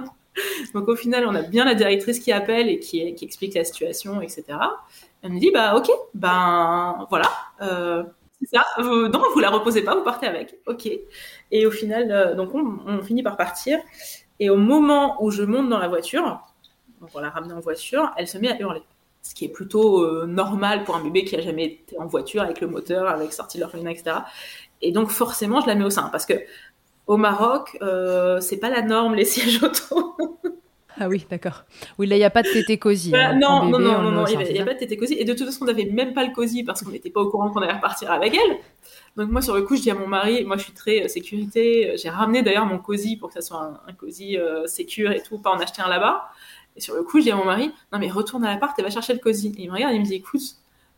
[0.74, 4.22] Donc au final, on a bien la directrice qui appelle et qui, explique la situation,
[4.22, 4.44] etc.
[5.22, 7.30] Elle me dit bah ok, ben voilà,
[7.62, 8.04] euh,
[8.40, 8.64] c'est ça.
[8.80, 10.56] non, vous la reposez pas, vous partez avec.
[10.66, 10.90] Ok.
[11.52, 13.80] Et au final, euh, donc on, finit par partir.
[14.40, 16.42] Et au moment où je monte dans la voiture,
[17.00, 18.82] donc on la ramène en voiture, elle se met à hurler.
[19.22, 22.42] Ce qui est plutôt euh, normal pour un bébé qui a jamais été en voiture
[22.42, 24.16] avec le moteur, avec sortie de l'orphelinat, etc.
[24.82, 26.34] Et donc forcément, je la mets au sein parce que
[27.08, 30.16] au Maroc, euh, c'est pas la norme les sièges auto.
[31.00, 31.64] Ah oui, d'accord.
[31.98, 33.12] Oui, là, il n'y a pas de tété cosy.
[33.12, 33.40] Bah, hein.
[33.40, 35.16] non, non, non, non, il n'y a, pas de tété cosy.
[35.16, 37.30] Et de toute façon, on n'avait même pas le cosy parce qu'on n'était pas au
[37.30, 38.58] courant qu'on allait repartir avec elle.
[39.18, 41.08] Donc moi, sur le coup, je dis à mon mari, moi, je suis très euh,
[41.08, 41.94] sécurité.
[41.98, 45.40] J'ai ramené d'ailleurs mon cosy pour que ça soit un, cosy euh, sécure et tout,
[45.40, 46.30] pas en acheter un là-bas.
[46.76, 48.84] Et sur le coup, je dis à mon mari, non mais retourne à l'appart et
[48.84, 49.56] va chercher le cosy.
[49.58, 50.42] Et il me regarde et il me dit, écoute,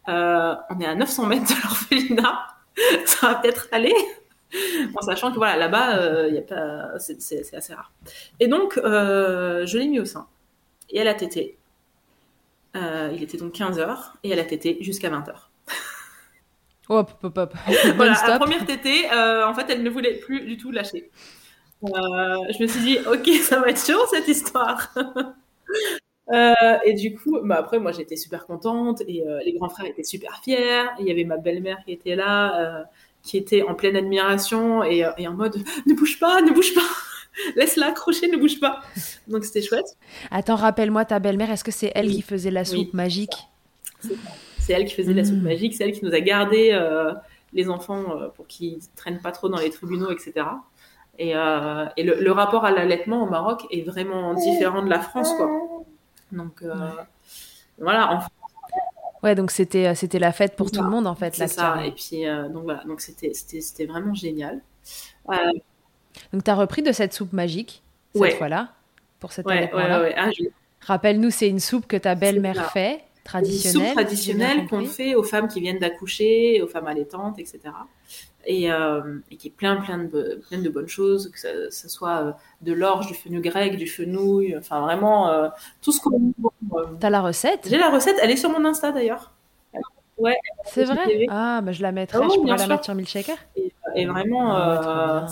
[0.07, 2.47] on est à 900 mètres de l'orphelinat,
[3.05, 3.95] ça va peut-être aller
[4.95, 7.91] en sachant que voilà, là-bas, euh, pas, c'est, assez rare.
[8.39, 10.27] Et donc, euh, je l'ai mis au sein.
[10.89, 11.57] Et elle a tété.
[12.75, 15.33] Euh, il était donc 15h et elle a tété jusqu'à 20h.
[16.89, 17.53] Hop, hop, hop.
[17.95, 21.09] voilà, la première tétée, en fait, elle ne voulait plus du tout lâcher.
[21.81, 24.93] je me suis dit, ok, ça va être chaud cette histoire.
[26.85, 30.41] et du coup, bah après, moi j'étais super contente et les grands frères étaient super
[30.43, 30.85] fiers.
[30.99, 32.85] Il y avait ma belle-mère qui était là
[33.23, 35.55] qui était en pleine admiration et, euh, et en mode
[35.85, 36.81] ne bouge pas, ne bouge pas,
[37.55, 38.81] laisse-la accrocher, ne bouge pas.
[39.27, 39.97] Donc c'était chouette.
[40.29, 43.33] Attends, rappelle-moi ta belle-mère, est-ce que c'est elle qui faisait la soupe magique?
[44.59, 45.43] C'est elle qui faisait la soupe hmm.
[45.43, 47.13] magique, c'est elle qui nous a gardé euh,
[47.53, 50.45] les enfants euh, pour qu'ils traînent pas trop dans les tribunaux, etc.
[51.19, 54.99] Et, euh, et le, le, rapport à l'allaitement au Maroc est vraiment différent de la
[54.99, 55.49] France, quoi.
[56.31, 56.63] Donc
[57.77, 58.21] voilà, en
[59.23, 61.33] Ouais, donc c'était euh, c'était la fête pour tout le monde en fait.
[61.33, 61.85] C'est ça.
[61.85, 64.61] Et puis euh, donc voilà, donc c'était c'était vraiment génial.
[65.29, 65.35] Euh...
[66.33, 67.81] Donc tu as repris de cette soupe magique
[68.13, 68.73] cette fois-là
[69.19, 70.29] pour cette ouais, ah,
[70.81, 73.81] Rappelle-nous, c'est une soupe que ta belle-mère fait, traditionnelle.
[73.81, 77.59] Une soupe traditionnelle qu'on fait aux femmes qui viennent d'accoucher, aux femmes allaitantes, etc.
[78.45, 81.39] Et, euh, et, qui est plein, plein de, plein de bonnes choses, que
[81.71, 85.47] ce soit euh, de l'orge, du fenouil grec, du fenouil, enfin vraiment euh,
[85.81, 86.33] tout ce qu'on.
[86.99, 87.67] T'as la recette?
[87.69, 89.31] J'ai la recette, elle est sur mon Insta d'ailleurs.
[90.17, 90.37] Ouais.
[90.65, 91.25] C'est vrai?
[91.29, 93.35] Ah, bah je la mettrai, oh, je pourrais la mettre sur Milkshaker.
[93.55, 95.27] Et, et vraiment, Ah, euh,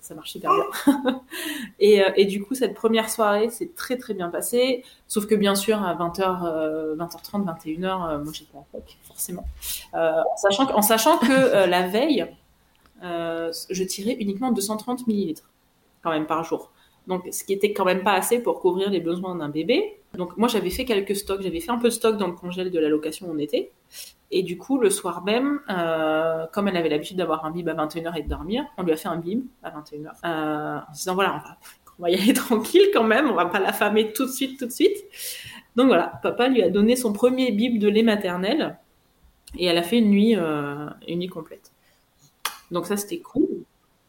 [0.00, 1.20] ça marche hyper bien.
[1.80, 4.84] et, et du coup, cette première soirée s'est très très bien passée.
[5.06, 9.44] Sauf que bien sûr, à 20h, euh, 20h30, 21h, euh, moi j'étais en fac, forcément.
[9.92, 12.26] En, sachant, que- en sachant que la veille,
[13.02, 15.50] je tirais uniquement 230 millilitres
[16.02, 16.72] quand même par jour.
[17.06, 19.98] Donc, ce qui était quand même pas assez pour couvrir les besoins d'un bébé.
[20.14, 21.42] Donc, moi, j'avais fait quelques stocks.
[21.42, 23.72] J'avais fait un peu de stock dans le congèle de la location on était.
[24.30, 27.74] Et du coup, le soir même, euh, comme elle avait l'habitude d'avoir un bib à
[27.74, 30.10] 21h et de dormir, on lui a fait un bib à 21h.
[30.24, 31.42] Euh, en se disant, voilà,
[31.98, 33.28] on va, y aller tranquille quand même.
[33.28, 34.96] On va pas l'affamer tout de suite, tout de suite.
[35.74, 38.78] Donc voilà, papa lui a donné son premier bib de lait maternel.
[39.58, 41.71] Et elle a fait une nuit, euh, une nuit complète.
[42.72, 43.46] Donc ça, c'était cool.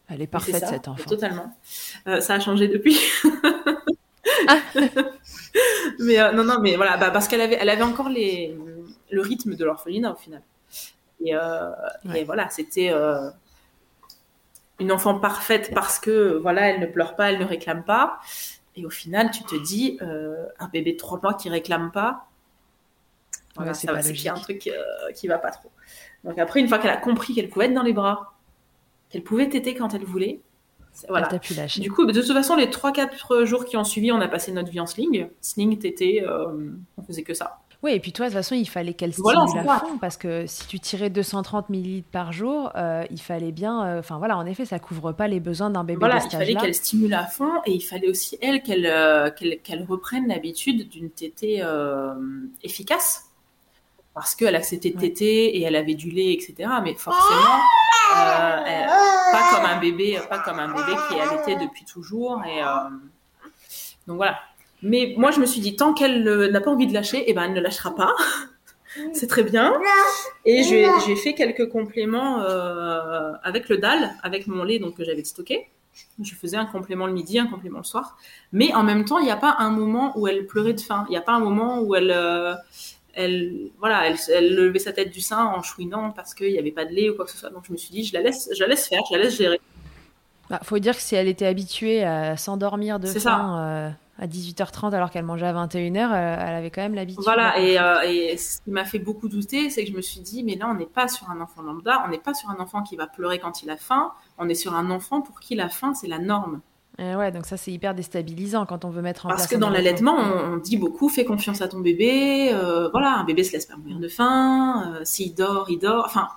[0.08, 1.08] Elle est parfaite, ça, cette enfant.
[1.08, 1.56] Totalement.
[2.08, 2.98] Euh, ça a changé depuis.
[4.48, 4.58] Ah.
[5.98, 8.56] mais euh, non, non, mais voilà, bah, parce qu'elle avait, elle avait encore les,
[9.10, 10.42] le rythme de l'orphelinat au final.
[11.24, 11.70] Et, euh,
[12.06, 12.22] Ouais.
[12.22, 12.92] et voilà, c'était
[14.80, 18.18] une enfant parfaite parce que voilà, elle ne pleure pas, elle ne réclame pas.
[18.76, 22.26] Et au final, tu te dis, un bébé de trois mois qui réclame pas,
[23.56, 24.68] voilà, Ouais, c'est qu'il y a un truc
[25.14, 25.70] qui va pas trop.
[26.24, 28.33] Donc après, une fois qu'elle a compris qu'elle pouvait être dans les bras,
[29.14, 30.40] qu'elle pouvait téter quand elle voulait,
[31.08, 31.28] voilà.
[31.32, 31.80] Elle pu lâcher.
[31.80, 34.70] Du coup, de toute façon, les 3-4 jours qui ont suivi, on a passé notre
[34.70, 35.28] vie en sling.
[35.40, 37.58] Sling, tété, euh, on faisait que ça.
[37.82, 40.16] Oui, et puis toi, de toute façon, il fallait qu'elle stimule Voilà, à fond, parce
[40.16, 43.84] que si tu tirais 230 millilitres par jour, euh, il fallait bien...
[43.84, 46.30] euh, Enfin voilà, en effet, ça couvre pas les besoins d'un bébé Voilà, de il
[46.30, 49.30] fallait qu'elle stimule à fond et il fallait aussi, elle, qu'elle euh,
[49.86, 51.62] reprenne l'habitude d'une tétée
[52.62, 53.24] efficace.
[54.14, 56.70] Parce qu'elle acceptait de téter et elle avait du lait, etc.
[56.84, 57.58] Mais forcément,
[58.16, 58.86] euh, elle-
[59.32, 62.40] pas comme un bébé, pas comme un bébé qui allaitait depuis toujours.
[62.46, 62.66] Et euh,
[64.06, 64.38] donc voilà.
[64.82, 67.32] Mais moi, je me suis dit, tant qu'elle euh, n'a pas envie de lâcher, eh
[67.32, 68.14] ben, elle ne lâchera pas.
[69.12, 69.72] C'est très bien.
[70.44, 70.62] Et
[71.06, 75.68] j'ai fait quelques compléments euh, avec le dalle, avec mon lait donc que j'avais stocké.
[76.22, 78.16] Je faisais un complément le midi, un complément le soir.
[78.52, 81.04] Mais en même temps, il n'y a pas un moment où elle pleurait de faim.
[81.08, 82.54] Il n'y a pas un moment où elle, euh,
[83.16, 86.72] elle, voilà, elle, elle levait sa tête du sein en chouinant parce qu'il n'y avait
[86.72, 87.50] pas de lait ou quoi que ce soit.
[87.50, 89.36] Donc je me suis dit, je la laisse, je la laisse faire, je la laisse
[89.36, 89.60] gérer.
[90.50, 94.92] Bah, faut dire que si elle était habituée à s'endormir de faim euh, à 18h30
[94.92, 97.24] alors qu'elle mangeait à 21h, euh, elle avait quand même l'habitude.
[97.24, 100.20] Voilà, et, euh, et ce qui m'a fait beaucoup douter, c'est que je me suis
[100.20, 102.60] dit, mais là, on n'est pas sur un enfant lambda, on n'est pas sur un
[102.60, 105.54] enfant qui va pleurer quand il a faim, on est sur un enfant pour qui
[105.54, 106.60] la faim, c'est la norme.
[107.00, 109.48] Euh, ouais, donc ça c'est hyper déstabilisant quand on veut mettre en Parce place.
[109.48, 110.16] que un dans allaitement.
[110.16, 113.52] l'allaitement, on, on dit beaucoup, fais confiance à ton bébé, euh, voilà, un bébé se
[113.52, 116.28] laisse pas mourir de faim, euh, s'il dort, il dort, enfin,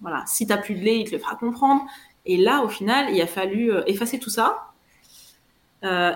[0.00, 1.82] voilà, si t'as plus de lait, il te le fera comprendre.
[2.24, 4.68] Et là, au final, il a fallu euh, effacer tout ça.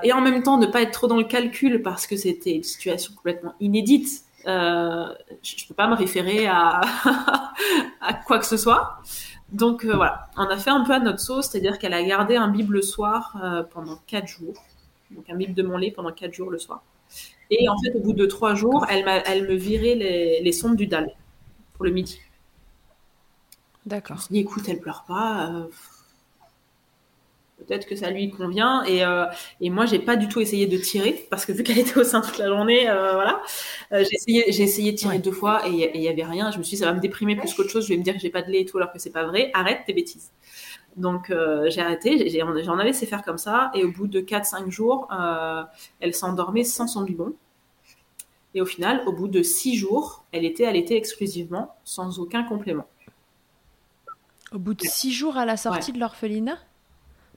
[0.04, 2.62] Et en même temps, ne pas être trop dans le calcul parce que c'était une
[2.62, 4.22] situation complètement inédite.
[4.46, 5.12] Je
[5.42, 6.80] je peux pas me référer à,
[8.00, 8.98] à quoi que ce soit.
[9.52, 12.36] Donc euh, voilà, on a fait un peu à notre sauce, c'est-à-dire qu'elle a gardé
[12.36, 14.54] un bib le soir euh, pendant quatre jours.
[15.12, 16.82] Donc un bib de mon lait pendant quatre jours le soir.
[17.50, 19.04] Et en fait, au bout de trois jours, elle,
[19.48, 21.12] me virait les, les sondes du dalle
[21.74, 22.18] pour le midi.
[23.84, 24.16] Je D'accord.
[24.16, 25.50] me suis dit, écoute, elle pleure pas.
[25.52, 25.66] euh,
[27.58, 28.84] Peut-être que ça lui convient.
[28.84, 29.24] Et, euh,
[29.60, 32.04] et moi, j'ai pas du tout essayé de tirer parce que vu qu'elle était au
[32.04, 33.42] sein toute la journée, euh, voilà,
[33.92, 35.18] Euh, j'ai essayé, j'ai essayé de tirer Ouais.
[35.18, 36.50] deux fois et il y avait rien.
[36.50, 37.84] Je me suis dit, ça va me déprimer plus qu'autre chose.
[37.84, 39.24] Je vais me dire que j'ai pas de lait et tout alors que c'est pas
[39.24, 39.50] vrai.
[39.54, 40.30] Arrête tes bêtises.
[40.96, 42.28] Donc euh, j'ai arrêté.
[42.64, 43.70] J'en ai laissé faire comme ça.
[43.74, 45.08] Et au bout de 4-5 jours,
[46.00, 47.34] elle s'endormait sans son biberon.
[48.54, 52.88] Et au final, au bout de 6 jours, elle était allaitée exclusivement sans aucun complément.
[54.50, 56.58] Au bout de six jours à la sortie de l'orphelinat?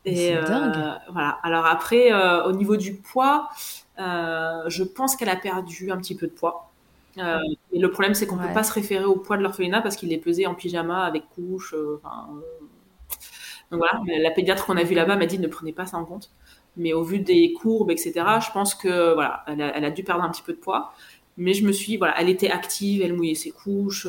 [0.05, 0.75] Et c'est euh, dingue.
[1.11, 1.39] voilà.
[1.43, 3.49] Alors après, euh, au niveau du poids,
[3.99, 6.71] euh, je pense qu'elle a perdu un petit peu de poids.
[7.17, 7.37] Euh,
[7.73, 8.47] et le problème, c'est qu'on Ouais.
[8.47, 11.23] peut pas se référer au poids de l'orphelinat parce qu'il est pesé en pyjama avec
[11.35, 11.73] couche.
[11.73, 12.41] euh, euh.
[13.71, 14.01] Donc voilà.
[14.21, 16.31] La pédiatre qu'on a vue là-bas m'a dit ne prenez pas ça en compte.
[16.77, 20.03] Mais au vu des courbes, etc., je pense que voilà, elle a, elle a dû
[20.03, 20.93] perdre un petit peu de poids.
[21.37, 24.07] Mais je me suis, voilà, elle était active, elle mouillait ses couches,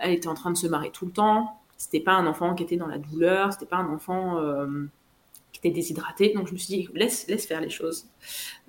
[0.00, 1.60] elle était en train de se marrer tout le temps.
[1.76, 4.88] C'était pas un enfant qui était dans la douleur, c'était pas un enfant euh,
[5.52, 6.32] qui était déshydraté.
[6.34, 8.06] Donc je me suis dit, laisse, laisse faire les choses.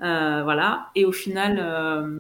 [0.02, 0.90] Euh, voilà.
[0.96, 2.18] Et au final, euh,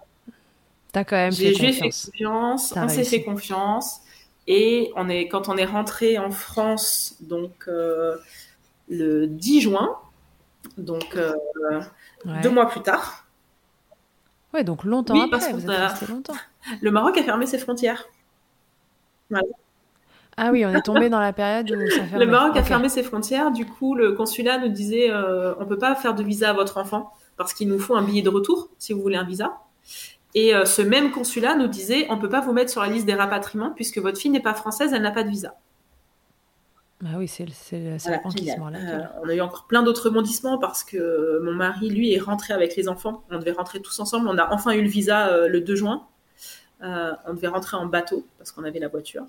[0.91, 2.05] T'as quand même j'ai fait ai fait confiance.
[2.05, 3.99] confiance, T'as on s'est fait confiance.
[4.47, 9.97] Et on est, quand on est rentré en France, donc le 10 juin,
[10.77, 11.17] donc
[12.25, 12.41] Ouais.
[12.41, 13.23] deux mois plus tard,
[14.53, 16.33] Ouais, donc longtemps Oui, après, parce vous qu'on êtes a- resté longtemps.
[16.81, 18.07] le Maroc a fermé ses frontières.
[20.37, 22.25] Ah oui, on est tombé dans la période où ça fermait.
[22.25, 23.51] Le Maroc a fermé ses frontières.
[23.51, 26.77] Du coup, le consulat nous disait euh, on peut pas faire de visa à votre
[26.77, 29.57] enfant parce qu'il nous faut un billet de retour si vous voulez un visa.
[30.33, 33.05] Et euh, ce même consulat nous disait on peut pas vous mettre sur la liste
[33.05, 35.55] des rapatriements puisque votre fille n'est pas française, elle n'a pas de visa.
[37.05, 37.51] Ah oui, c'est le
[37.91, 39.03] la queue.
[39.23, 42.75] on a eu encore plein d'autres rebondissements parce que mon mari, lui, est rentré avec
[42.75, 43.23] les enfants.
[43.29, 44.27] On devait rentrer tous ensemble.
[44.27, 46.07] On a enfin eu le visa le 2 juin.
[46.81, 49.25] on devait rentrer en bateau parce qu'on avait la voiture.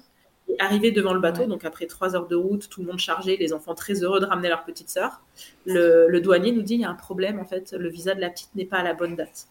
[0.58, 3.52] Arrivé devant le bateau, donc après trois heures de route, tout le monde chargé, les
[3.52, 5.22] enfants très heureux de ramener leur petite sœur,
[5.64, 8.30] le, douanier nous dit il y a un problème, en fait, le visa de la
[8.30, 9.48] petite n'est pas à la bonne date.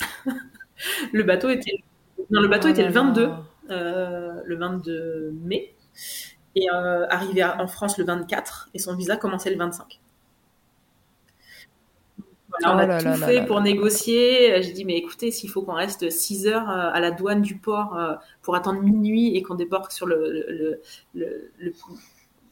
[1.12, 1.82] le bateau était,
[2.30, 3.30] non, le bateau oh était le 22,
[3.70, 5.74] euh, le 22 mai,
[6.54, 10.01] et euh, arrivé en France le 24, et son visa commençait le 25
[12.64, 14.62] on oh a tout fait pour négocier.
[14.62, 17.56] J'ai dit, mais écoutez, s'il faut qu'on reste 6 heures euh, à la douane du
[17.56, 20.80] port euh, pour attendre minuit et qu'on débarque sur le,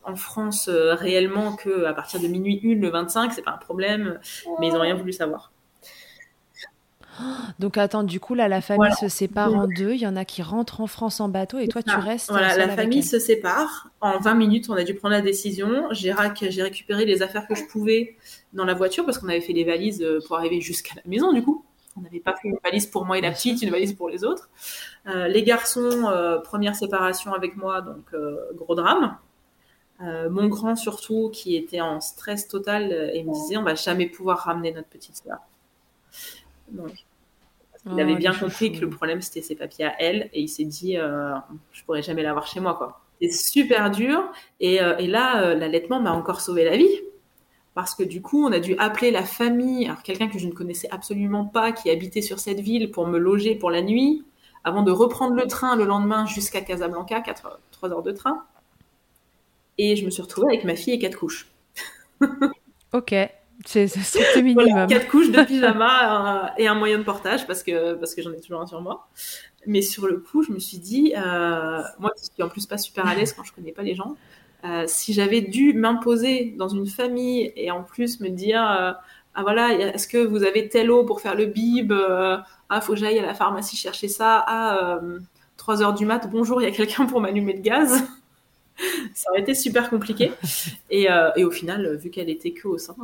[0.03, 4.19] en France euh, réellement qu'à partir de minuit 1 le 25, c'est pas un problème.
[4.59, 5.53] Mais ils n'ont rien voulu savoir.
[7.59, 9.93] Donc attends, du coup là, la famille se sépare en deux.
[9.93, 12.31] Il y en a qui rentrent en France en bateau et toi tu restes.
[12.31, 13.91] Voilà, la famille se sépare.
[14.01, 15.87] En 20 minutes, on a dû prendre la décision.
[15.91, 18.17] J'ai récupéré les affaires que je pouvais
[18.53, 21.33] dans la voiture parce qu'on avait fait les valises euh, pour arriver jusqu'à la maison
[21.33, 21.65] du coup.
[21.97, 24.25] On n'avait pas fait une valise pour moi et la petite, une valise pour les
[24.25, 24.49] autres.
[25.07, 28.15] Euh, les garçons, euh, première séparation avec moi, donc
[28.55, 29.19] gros drame.
[30.01, 34.39] mon grand surtout, qui était en stress total et me disait on va jamais pouvoir
[34.39, 35.39] ramener notre petite soeur.
[37.87, 40.64] Il avait bien compris que le problème c'était ses papiers à elle et il s'est
[40.64, 41.35] dit euh,
[41.73, 43.01] je pourrais jamais l'avoir chez moi quoi.
[43.21, 47.01] C'est super dur et, euh, et là euh, l'allaitement m'a encore sauvé la vie
[47.75, 50.53] parce que du coup on a dû appeler la famille, alors quelqu'un que je ne
[50.53, 54.25] connaissais absolument pas qui habitait sur cette ville pour me loger pour la nuit
[54.62, 58.45] avant de reprendre le train le lendemain jusqu'à Casablanca, 4, 3 heures de train.
[59.79, 61.51] Et je me suis retrouvée avec ma fille et quatre couches.
[62.93, 63.14] ok.
[63.67, 63.87] C'est
[64.37, 64.87] le minimum.
[64.87, 68.33] quatre couches de pyjama euh, et un moyen de portage parce que, parce que j'en
[68.33, 69.09] ai toujours un sur moi.
[69.67, 72.79] Mais sur le coup, je me suis dit, euh, moi qui suis en plus pas
[72.79, 74.17] super à l'aise quand je connais pas les gens,
[74.65, 79.73] euh, si j'avais dû m'imposer dans une famille et en plus me dire, ah voilà,
[79.73, 83.27] est-ce que vous avez telle eau pour faire le bib Ah, faut que j'aille à
[83.27, 84.43] la pharmacie chercher ça.
[84.47, 85.01] Ah,
[85.59, 88.03] 3 heures du mat, bonjour, il y a quelqu'un pour m'allumer le gaz.
[89.15, 90.33] ça aurait été super compliqué.
[90.89, 92.97] Et, et au final, vu qu'elle était que au sein,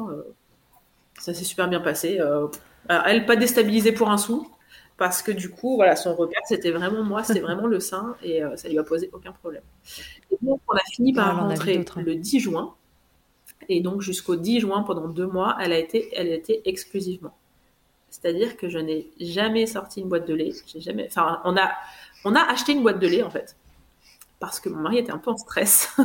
[1.18, 2.18] ça s'est super bien passé.
[2.20, 2.48] Euh,
[2.88, 4.50] elle pas déstabilisée pour un sou
[4.96, 8.42] parce que du coup, voilà, son repère c'était vraiment moi, c'est vraiment le sein et
[8.42, 9.62] euh, ça lui a posé aucun problème.
[10.30, 12.74] Et donc on a fini par rentrer le 10 juin
[13.68, 17.36] et donc jusqu'au 10 juin pendant deux mois, elle a été, elle a été exclusivement.
[18.08, 20.52] C'est-à-dire que je n'ai jamais sorti une boîte de lait.
[20.66, 21.72] J'ai jamais, enfin, on a,
[22.24, 23.56] on a acheté une boîte de lait en fait
[24.38, 25.96] parce que mon mari était un peu en stress.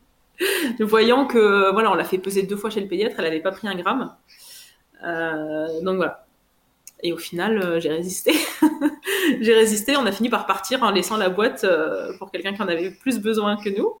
[0.80, 3.52] voyant que voilà, on l'a fait peser deux fois chez le pédiatre, elle n'avait pas
[3.52, 4.14] pris un gramme.
[5.04, 6.26] Euh, donc voilà.
[7.02, 8.32] Et au final, euh, j'ai résisté.
[9.40, 9.96] j'ai résisté.
[9.96, 12.90] On a fini par partir en laissant la boîte euh, pour quelqu'un qui en avait
[12.90, 13.96] plus besoin que nous.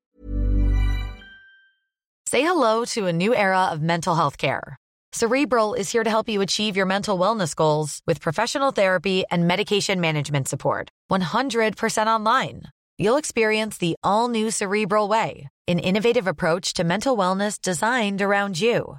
[2.28, 4.76] Say hello to a new era of mental health care.
[5.12, 9.48] Cerebral is here to help you achieve your mental wellness goals with professional therapy and
[9.48, 10.88] medication management support.
[11.10, 12.62] 100% online.
[12.96, 18.60] You'll experience the all new Cerebral Way, an innovative approach to mental wellness designed around
[18.60, 18.98] you.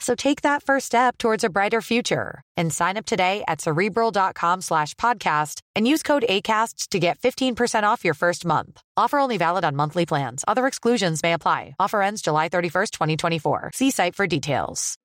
[0.00, 4.60] So take that first step towards a brighter future and sign up today at cerebral.com
[4.60, 8.80] slash podcast and use code ACasts to get 15% off your first month.
[8.96, 10.44] Offer only valid on monthly plans.
[10.48, 11.74] Other exclusions may apply.
[11.78, 13.70] Offer ends July 31st, 2024.
[13.72, 14.98] See site for details.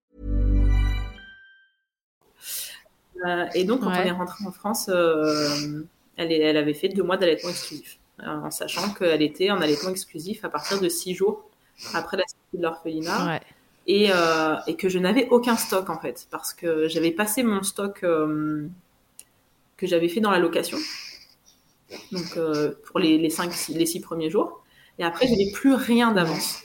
[3.26, 4.04] Euh, et donc, quand ouais.
[4.04, 5.84] on est rentré en France, euh,
[6.16, 9.90] elle, elle, avait fait deux mois d'allaitement exclusif, euh, en sachant qu'elle était en allaitement
[9.90, 11.50] exclusif à partir de six jours
[11.94, 13.26] après la sortie de l'orphelinat.
[13.28, 13.42] Ouais.
[13.90, 18.04] Euh, et, que je n'avais aucun stock en fait parce que j'avais passé mon stock
[18.04, 18.68] euh,
[19.78, 20.78] que j'avais fait dans la location.
[22.12, 24.64] Donc euh, pour les, les, cinq, les six premiers jours.
[25.00, 26.62] Et après j'avais plus rien d'avance.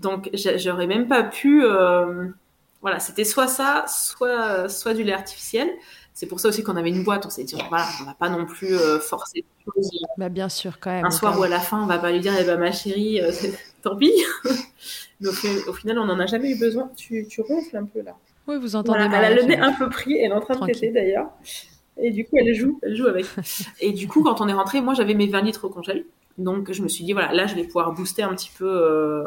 [0.00, 1.64] Donc j'aurais même pas pu
[2.82, 5.68] voilà c'était soit ça soit soit du lait artificiel.
[6.12, 8.28] C'est pour ça aussi qu'on avait une boîte on s'est dit voilà on va pas
[8.28, 9.44] non plus forcer
[10.18, 12.20] bah bien sûr quand même un soir ou à la fin on va pas lui
[12.20, 13.20] dire eh ben ma chérie
[13.82, 14.12] tant pis
[15.20, 16.90] mais au, final, on n'en a jamais eu besoin.
[16.96, 18.16] Tu, tu, ronfles un peu là.
[18.46, 20.66] Oui, vous entendez Elle a le nez un peu pris, elle est en train de
[20.66, 21.30] têter d'ailleurs.
[21.98, 23.26] Et du coup, elle joue, elle joue avec.
[23.80, 26.04] et du coup, quand on est rentré, moi j'avais mes 20 litres au congèle.
[26.38, 29.26] Donc je me suis dit, voilà, là je vais pouvoir booster un petit peu, euh,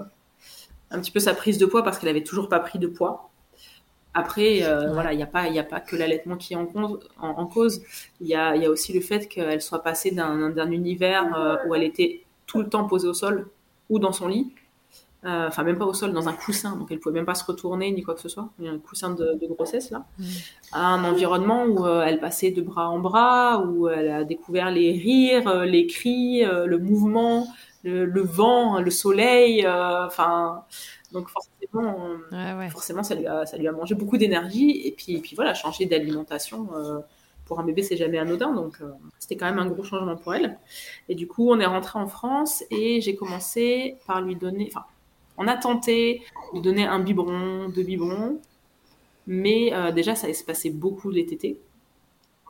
[0.90, 3.30] un petit peu sa prise de poids parce qu'elle avait toujours pas pris de poids.
[4.16, 4.62] Après,
[4.94, 6.68] voilà, il n'y a pas, il a pas que l'allaitement qui est en,
[7.20, 7.82] en, cause.
[8.22, 11.82] Il y a, y a, aussi le fait qu'elle soit passée d'un univers où elle
[11.82, 13.48] était tout le temps posée au sol
[13.90, 14.54] ou dans son lit
[15.26, 17.46] euh, enfin même pas au sol, dans un coussin, donc elle pouvait même pas se
[17.46, 20.24] retourner ni quoi que ce soit, il y a un coussin de, grossesse là, mm.
[20.74, 24.70] à un environnement où euh, elle passait de bras en bras, où elle a découvert
[24.70, 27.48] les rires, euh, les cris, le mouvement,
[27.84, 30.66] le, vent, le soleil, enfin
[31.14, 32.10] donc forcément,
[32.70, 34.82] forcément ça lui a ça lui a mangé beaucoup d'énergie.
[34.86, 36.68] Et puis et puis voilà changer d'alimentation
[37.46, 38.78] pour un bébé, c'est jamais anodin, donc
[39.20, 40.58] c'était quand même un gros changement pour elle.
[41.10, 44.86] Et du coup, on est rentré en France et j'ai commencé par lui donner, enfin,
[45.38, 46.24] on a tenté
[46.54, 48.40] de donner un biberon, deux biberons,
[49.28, 51.60] mais euh, déjà, ça se passé beaucoup les tétés.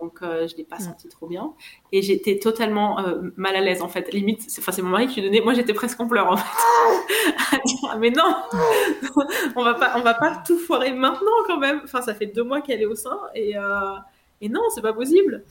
[0.01, 0.81] Donc, euh, je ne l'ai pas mm.
[0.81, 1.53] senti trop bien.
[1.91, 4.11] Et j'étais totalement euh, mal à l'aise, en fait.
[4.11, 5.41] Limite, c'est mon mari qui lui donnait.
[5.41, 7.59] Moi, j'étais presque en pleurs, en fait.
[7.99, 8.35] mais non,
[9.55, 11.81] on va pas, on va pas tout foirer maintenant, quand même.
[11.83, 13.19] Enfin, ça fait deux mois qu'elle est au sein.
[13.35, 13.55] Et,
[14.43, 15.43] et non, c'est pas possible.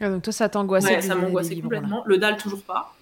[0.00, 2.02] Ah, donc, toi, ça t'angoissait Ouais, ça m'angoissait complètement.
[2.04, 2.94] Le dalle, toujours pas.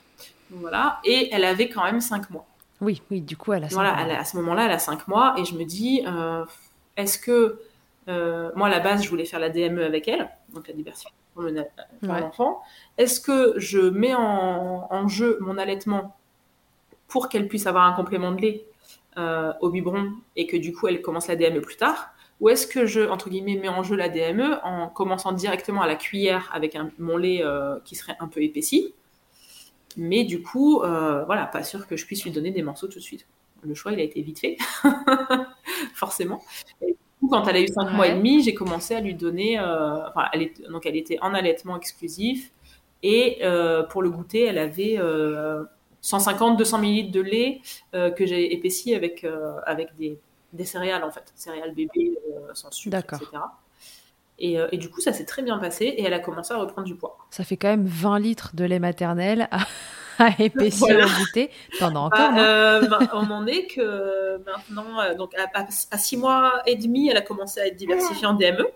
[0.50, 1.00] voilà.
[1.04, 2.46] Et elle avait quand même cinq mois.
[2.82, 5.34] Oui, oui, du coup, elle a 5 voilà, à ce moment-là, elle a 5 mois
[5.36, 6.44] et je me dis, euh,
[6.96, 7.58] est-ce que,
[8.08, 11.16] euh, moi, à la base, je voulais faire la DME avec elle, donc la diversification
[11.34, 11.42] pour
[12.14, 12.62] l'enfant.
[12.98, 16.16] Est-ce que je mets en, jeu mon allaitement
[17.08, 18.66] pour qu'elle puisse avoir un complément de lait
[19.16, 22.12] euh, au biberon et que du coup, elle commence la DME plus tard?
[22.40, 25.86] Ou est-ce que je, entre guillemets, mets en jeu la DME en commençant directement à
[25.86, 27.42] la cuillère avec un, mon lait
[27.84, 28.94] qui serait un peu épaissi
[29.98, 33.00] mais du coup, euh, voilà, pas sûr que je puisse lui donner des morceaux tout
[33.00, 33.26] de suite.
[33.62, 34.56] Le choix, il a été vite fait,
[35.94, 36.40] forcément.
[36.80, 39.14] Et du coup, quand elle a eu 5 mois et demi, j'ai commencé à lui
[39.14, 39.58] donner.
[39.58, 42.52] Euh, enfin, elle donc, elle était en allaitement exclusif.
[43.02, 44.98] Et euh, pour le goûter, elle avait
[46.02, 47.60] 150-200 ml de lait
[47.92, 49.26] que j'ai épaissi avec,
[49.66, 50.16] avec des,
[50.52, 51.32] des, céréales, en fait.
[51.34, 52.18] Céréales bébés
[52.54, 53.26] sans sucre, etc.
[54.40, 56.86] Et, et, du coup, ça s'est très bien passé et elle a commencé à reprendre
[56.86, 57.18] du poids.
[57.30, 59.66] Ça fait quand même 20 litres de lait maternel à,
[60.18, 61.06] à épaissir voilà.
[61.18, 61.50] goûter.
[61.78, 66.16] T'en as encore bah, euh, bah, On en est que maintenant, euh, donc à, 6
[66.16, 68.66] mois et demi, elle a commencé à être diversifiée en DME.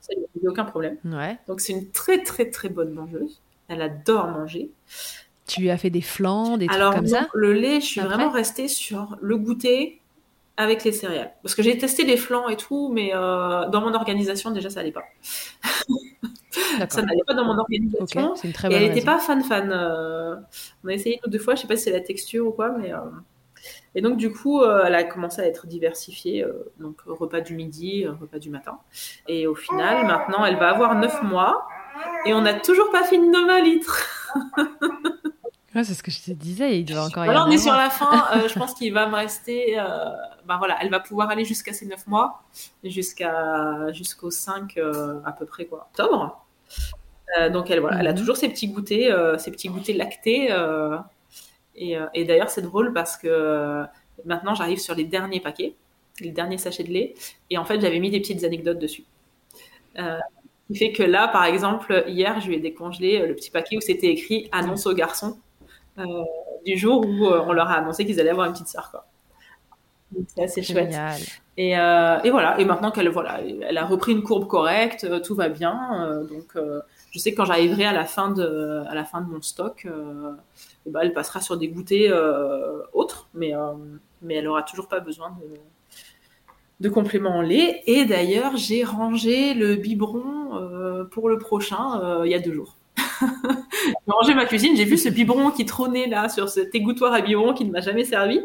[0.00, 0.96] Ça lui a aucun problème.
[1.04, 1.38] Ouais.
[1.46, 3.40] Donc c'est une très très très bonne mangeuse.
[3.68, 4.70] Elle adore manger.
[5.46, 8.30] Tu lui as fait des flancs, des trucs comme ça le lait, je suis vraiment
[8.30, 9.99] restée sur le goûter,
[10.60, 11.32] avec les céréales.
[11.42, 14.80] Parce que j'ai testé les flancs et tout, mais euh, dans mon organisation, déjà, ça
[14.80, 15.04] n'allait pas.
[16.90, 18.34] ça n'allait pas dans mon organisation.
[18.44, 19.72] et elle n'était pas fan-fan.
[19.72, 20.36] Euh,
[20.84, 22.50] on a essayé une ou deux fois, je sais pas si c'est la texture ou
[22.50, 22.92] quoi, mais.
[22.92, 22.98] Euh,
[23.94, 26.46] et donc, du coup, elle a commencé à être diversifiée.
[26.78, 28.78] donc, repas du midi, repas du matin.
[29.28, 31.66] Et au final, maintenant, elle va avoir 9 mois.
[32.24, 34.06] Et on n'a toujours pas fini nos 20 litres.
[35.74, 37.90] c'est ce que je te disais, il doit encore y Alors, on est sur la
[37.90, 39.78] fin, euh, je pense qu'il va me rester.
[39.78, 39.84] Euh,
[40.46, 42.42] ben voilà, elle va pouvoir aller jusqu'à ses 9 mois,
[42.82, 46.44] jusqu'à, jusqu'au 5 euh, à peu près, quoi, octobre.
[47.52, 48.18] donc, elle, voilà, elle a mhm.
[48.18, 50.48] toujours ses petits goûters, ses petits goûters lactés.
[51.76, 53.84] et, et d'ailleurs, c'est drôle parce que
[54.24, 55.74] maintenant, j'arrive sur les derniers paquets,
[56.20, 57.14] les derniers sachets de lait,
[57.48, 59.04] et en fait, j'avais mis des petites anecdotes dessus.
[60.66, 63.80] qui fait que là, par exemple, hier, je lui ai décongelé le petit paquet où
[63.80, 65.38] c'était écrit annonce aux garçons.
[66.00, 66.24] Euh,
[66.64, 68.90] du jour où euh, on leur a annoncé qu'ils allaient avoir une petite sœur.
[68.90, 69.06] Quoi.
[70.28, 70.94] c'est assez chouette.
[71.56, 72.58] Et, euh, et, voilà.
[72.60, 76.22] Et maintenant qu'elle voilà, elle a repris une courbe correcte, tout va bien.
[76.30, 76.56] donc,
[77.10, 79.86] je sais que quand j'arriverai à la fin de, à la fin de mon stock,
[80.86, 82.12] eh ben, elle passera sur des goûters
[82.92, 83.52] autres, mais,
[84.22, 85.60] mais elle aura toujours pas besoin de,
[86.80, 87.82] de compléments en lait.
[87.86, 92.76] Et d'ailleurs, j'ai rangé le biberon pour le prochain il y a deux jours
[93.22, 97.20] j'ai rangé ma cuisine, j'ai vu ce biberon qui trônait là sur cet égouttoir à
[97.20, 98.40] biberon qui ne m'a jamais servi.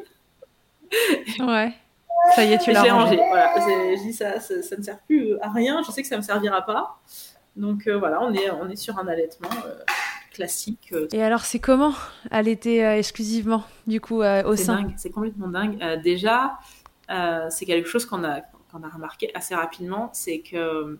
[1.40, 1.74] Ouais.
[2.34, 3.18] Ça y est, tu l'as rangé.
[3.18, 3.54] Voilà.
[3.96, 5.82] J'ai dit ça, ça, ne sert plus à rien.
[5.86, 7.00] Je sais que ça me servira pas.
[7.56, 9.76] Donc euh, voilà, on est, on est sur un allaitement euh,
[10.34, 10.90] classique.
[10.92, 11.08] Euh.
[11.12, 11.94] Et alors, c'est comment
[12.32, 16.02] allaiter exclusivement, du coup, au sein C'est complètement dingue.
[16.02, 16.60] déjà,
[17.50, 21.00] c'est quelque chose qu'on a, qu'on a remarqué assez rapidement, c'est que,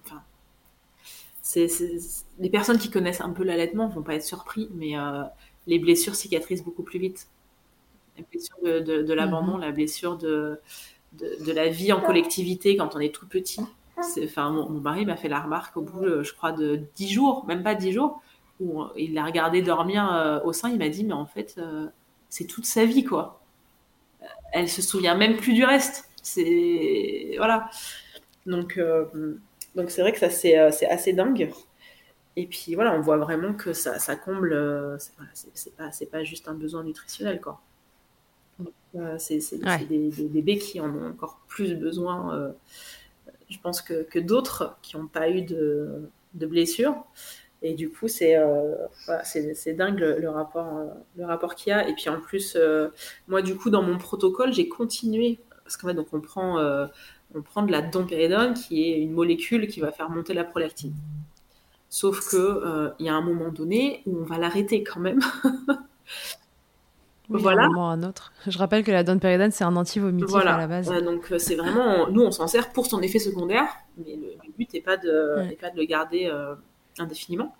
[1.46, 1.68] c'est,
[2.40, 5.22] les personnes qui connaissent un peu l'allaitement vont pas être surpris, mais euh,
[5.68, 7.28] les blessures cicatrisent beaucoup plus vite.
[8.18, 9.62] La blessure de, l'abandon, mhm.
[9.62, 10.60] la blessure de,
[11.14, 13.62] de, la vie en collectivité quand on est tout petit.
[14.24, 17.46] Enfin, mon, mari m'a fait la remarque au bout, euh, je crois, de dix jours,
[17.46, 18.24] même pas dix jours,
[18.60, 20.72] où il l'a regardé dormir euh, au sein.
[20.72, 21.62] Il m'a dit, mais en fait,
[22.30, 23.40] c'est toute sa vie, quoi.
[24.52, 26.10] Elle se souvient même plus du reste.
[26.24, 27.70] C'est voilà.
[28.48, 28.80] Donc
[29.76, 31.52] donc c'est vrai que ça c'est euh, assez dingue.
[32.38, 34.98] Et puis voilà, on voit vraiment que ça, ça comble, euh,
[35.54, 37.62] c'est pas, pas juste un besoin nutritionnel quoi.
[38.96, 39.40] Euh, c'est
[39.90, 42.54] des, bébés qui en ont encore plus besoin
[43.50, 47.06] je pense que, que d'autres qui n'ont pas eu de, de blessures.
[47.62, 48.76] Et du coup, c'est euh,
[49.24, 51.88] c'est dingue le, rapport, euh, le rapport qu'il y a.
[51.88, 52.58] Et puis en plus,
[53.28, 55.40] moi, du coup, dans mon protocole, j'ai continué.
[55.64, 56.60] Parce qu'en fait, donc, on, prend,
[57.34, 60.94] on prend de la dompéridone, qui est une molécule qui va faire monter la prolactine.
[61.90, 65.20] Sauf que il y a un moment donné où on va l'arrêter quand même.
[67.30, 67.64] voilà.
[67.64, 68.34] Un moment un autre.
[68.48, 70.88] Je rappelle que la dompéridone, c'est un anti-vomitif à la base.
[71.04, 73.68] donc c'est vraiment, nous, on s'en sert pour son effet secondaire,
[73.98, 76.32] mais le, but n'est pas, de, pas de le garder
[77.00, 77.54] indéfiniment.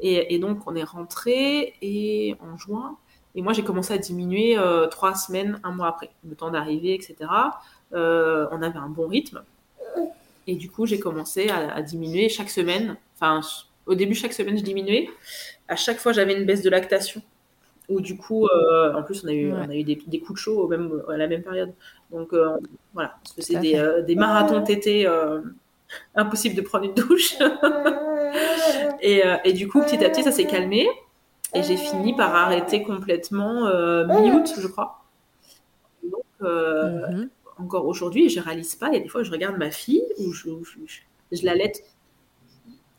[0.00, 2.96] Et, donc, on est rentré et en juin.
[3.34, 6.94] Et moi, j'ai commencé à diminuer euh, trois semaines, un mois après, le temps d'arriver,
[6.94, 7.30] etc.
[7.92, 9.42] Euh, on avait un bon rythme.
[10.46, 12.96] Et du coup, j'ai commencé à, diminuer chaque semaine.
[13.16, 13.40] Enfin,
[13.86, 15.08] au début, chaque semaine, je diminuais.
[15.68, 17.22] À chaque fois, j'avais une baisse de lactation.
[17.88, 20.38] Ou du coup, euh, en plus, on a eu, on a eu des, coups de
[20.38, 21.72] chaud au même, à la même période.
[22.10, 22.30] Donc,
[22.94, 25.06] voilà, c'est des, des, marathons tétés
[26.14, 27.34] impossible de prendre une douche.
[29.00, 30.88] et, euh, et, du coup, petit à petit, ça s'est calmé.
[31.54, 35.02] Et j'ai fini par arrêter complètement euh, mi-août, je crois.
[36.04, 37.28] Donc, euh, mhm.
[37.60, 38.88] Encore aujourd'hui, je réalise pas.
[38.88, 41.00] Il y a des fois, je regarde ma fille ou je, je,
[41.32, 41.82] je la laisse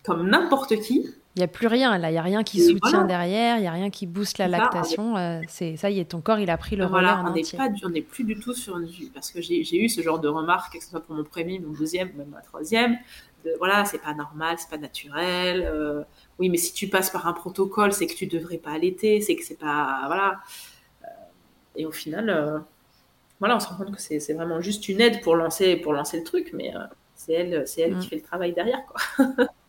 [0.03, 1.07] comme n'importe qui.
[1.35, 3.67] Il n'y a plus rien, là, il n'y a rien qui soutient derrière, il n'y
[3.67, 5.15] a rien qui booste la lactation.
[5.47, 7.57] c'est ça y est, ton corps, il a pris le relais en on entier.
[7.57, 8.89] Pas, on n'est plus du tout sur une...
[9.13, 11.71] Parce que j'ai eu ce genre de remarques, que ce soit pour mon premier, mon
[11.71, 12.97] deuxième, même ma troisième.
[13.45, 15.63] De, voilà, c'est pas normal, c'est pas naturel.
[15.65, 16.03] Euh,
[16.37, 19.37] oui, mais si tu passes par un protocole, c'est que tu devrais pas allaiter, c'est
[19.37, 20.01] que c'est pas...
[20.07, 20.41] Voilà.
[21.03, 21.07] Euh,
[21.77, 22.59] et au final, euh,
[23.41, 26.17] voilà, on se rend compte que c'est vraiment juste une aide pour lancer, pour lancer
[26.17, 26.73] le truc, mais
[27.15, 28.09] c'est elle, elle qui mm.
[28.09, 29.25] fait le travail derrière, quoi.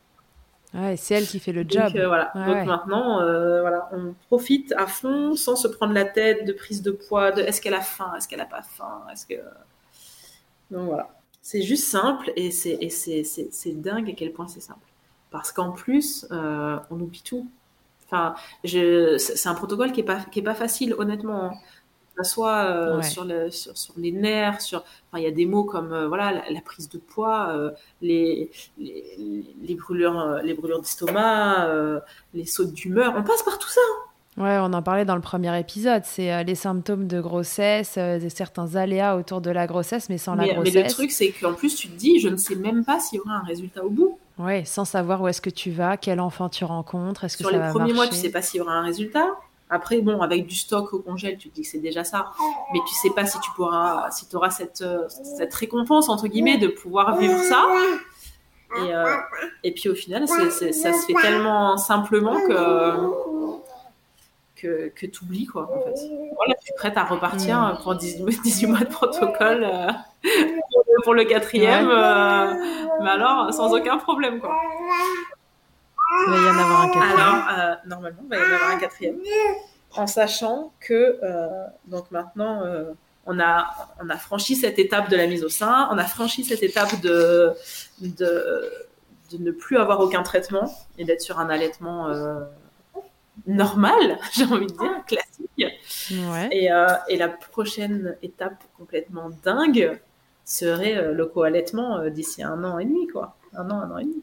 [0.74, 1.88] Ouais, c'est elle qui fait le job.
[1.88, 2.32] Donc, euh, voilà.
[2.34, 6.80] Donc maintenant, euh, voilà, on profite à fond sans se prendre la tête de prise
[6.80, 9.34] de poids, de est-ce qu'elle a faim, est-ce qu'elle a pas faim, est-ce que.
[10.70, 11.10] Donc voilà.
[11.42, 14.86] C'est juste simple et c'est dingue à quel point c'est simple.
[15.30, 17.50] Parce qu'en plus, euh, on oublie tout.
[18.06, 21.52] Enfin, c'est un protocole qui est pas qui est pas facile, honnêtement.
[22.18, 24.84] Hein soit euh, sur, le, sur, les nerfs, sur,
[25.16, 29.74] il y a des mots comme euh, voilà la, prise de poids, euh, les, les,
[29.74, 31.68] brûlures, les brûlures d'estomac,
[32.34, 33.14] les sautes d'humeur.
[33.16, 33.80] On passe par tout ça.
[33.80, 34.08] Hein.
[34.42, 36.02] Ouais, on en parlait dans le premier épisode.
[36.04, 37.98] C'est les symptômes de grossesse,
[38.28, 40.74] certains aléas autour de la grossesse, mais sans la grossesse.
[40.74, 43.18] Mais le truc, c'est qu'en plus, tu te dis, je ne sais même pas s'il
[43.18, 44.18] y aura un résultat au bout.
[44.38, 47.50] Ouais, sans savoir où est-ce que tu vas, quel enfant tu rencontres, est-ce que Sur
[47.50, 49.26] ça les premiers mois, tu sais pas s'il y aura un résultat.
[49.72, 52.32] Après, bon, avec du stock au congèle, tu te dis que c'est déjà ça.
[52.74, 56.28] Mais tu sais pas si tu pourras, si tu auras cette, euh, cette récompense, entre
[56.28, 57.66] guillemets, de pouvoir vivre ça.
[58.76, 59.16] Et, euh,
[59.64, 62.92] et puis au final, ça se fait tellement simplement que,
[64.56, 65.98] que, que tu oublies, quoi, en fait.
[66.36, 67.82] Voilà, tu es prête à repartir mm.
[67.82, 69.90] pour 18, mois de protocole euh,
[71.04, 71.88] pour le quatrième,
[73.02, 74.54] mais alors sans aucun problème, quoi.
[76.26, 77.18] Il va y en avoir un quatrième.
[77.18, 79.16] Alors, euh, normalement, il va y en avoir un quatrième.
[79.94, 82.92] En sachant que, euh, donc maintenant, euh,
[83.26, 86.44] on, a, on a franchi cette étape de la mise au sein, on a franchi
[86.44, 87.52] cette étape de,
[88.00, 88.72] de,
[89.30, 92.08] de ne plus avoir aucun traitement et d'être sur un allaitement
[93.46, 95.50] normal, j'ai envie de dire, classique.
[95.58, 96.48] Ouais.
[96.52, 96.70] Et,
[97.08, 100.00] et, la prochaine étape complètement dingue
[100.44, 103.36] serait le co-allaitement d'ici un an et demi, quoi.
[103.54, 104.22] Un an, un an et demi.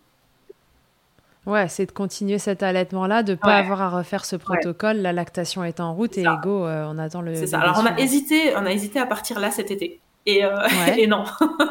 [1.49, 4.97] Ouais, c'est de continuer cet allaitement-là, de ne pas avoir à refaire ce protocole.
[4.97, 7.33] La lactation est en route et go, euh, on attend le.
[7.33, 7.59] C'est ça.
[7.59, 9.99] Alors on a hésité, on a hésité à partir là cet été.
[10.27, 10.59] Et, euh,
[10.97, 11.23] et non,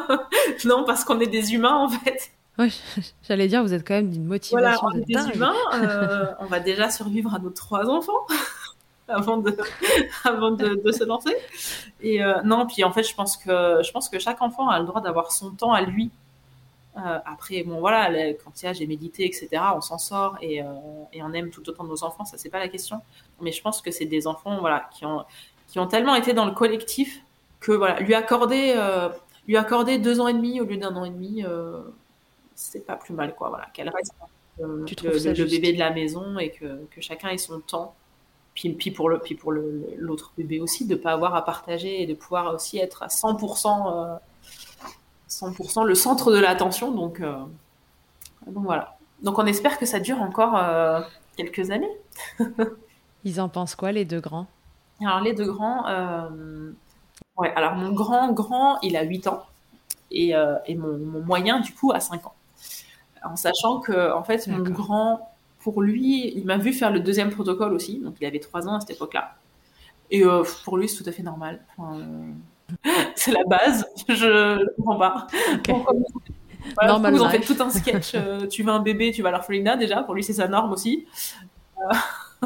[0.65, 2.31] non parce qu'on est des humains en fait.
[2.57, 2.77] Oui,
[3.27, 5.55] j'allais dire, vous êtes quand même d'une motivation voilà, on est des humains.
[5.75, 8.27] Euh, on va déjà survivre à nos trois enfants
[9.07, 9.55] avant de,
[10.25, 11.35] avant de, de se lancer.
[12.01, 14.85] Et non, puis en fait, je pense que je pense que chaque enfant a le
[14.85, 16.11] droit d'avoir son temps à lui
[17.25, 20.65] après, bon voilà, quand il y a j'ai médité, etc., on s'en sort et, euh,
[21.13, 23.01] et, on aime tout autant nos enfants, ça c'est pas la question.
[23.41, 25.23] Mais je pense que c'est des enfants voilà qui ont
[25.67, 27.21] qui ont tellement été dans le collectif
[27.59, 29.09] que voilà lui accorder euh,
[29.47, 31.43] lui accorder deux ans et demi au lieu d'un an et demi,
[32.55, 33.49] c'est pas plus mal quoi.
[33.49, 34.13] Voilà, qu'elle reste
[34.85, 37.95] tu le, le bébé de la maison et que, que chacun ait son temps.
[38.55, 42.05] Puis, puis pour le puis pour l'autre bébé aussi de pas avoir à partager et
[42.05, 44.19] de pouvoir aussi être à 100%
[45.29, 46.91] 100% le centre de l'attention.
[46.91, 47.37] Donc, euh,
[48.47, 48.97] donc voilà.
[49.21, 51.01] Donc on espère que ça dure encore euh,
[51.37, 51.91] quelques années.
[53.23, 54.47] Ils en pensent quoi les deux grands?
[55.01, 56.71] Alors les deux grands, euh,
[57.37, 57.53] ouais.
[57.55, 59.45] Alors mon grand grand, il a 8 ans
[60.11, 60.33] et,
[60.65, 62.33] et mon, moyen du coup a 5 ans.
[63.23, 67.29] En sachant que en fait mon grand, pour lui, il m'a vu faire le deuxième
[67.29, 69.35] protocole aussi, donc il avait 3 ans à cette époque-là.
[70.11, 70.23] Et
[70.63, 71.59] pour lui, c'est tout à fait normal.
[73.15, 73.85] c'est la base.
[74.07, 75.27] Je ne comprends pas.
[76.85, 78.15] Normal ils ont fait tout un sketch.
[78.49, 80.03] tu veux un bébé, tu vas à l'orphelinat déjà.
[80.03, 81.07] Pour lui, c'est sa norme aussi.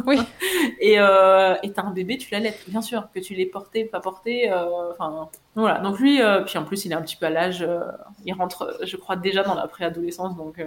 [0.06, 0.20] Oui.
[0.80, 4.52] et euh, t'as un bébé, tu l'allaites, bien sûr, que tu l'aies porté, pas porté.
[4.92, 5.80] Enfin, voilà.
[5.80, 7.68] Donc lui, puis en plus, il est un petit peu à l'âge.
[8.26, 10.58] il rentre, je crois, déjà dans la préadolescence, donc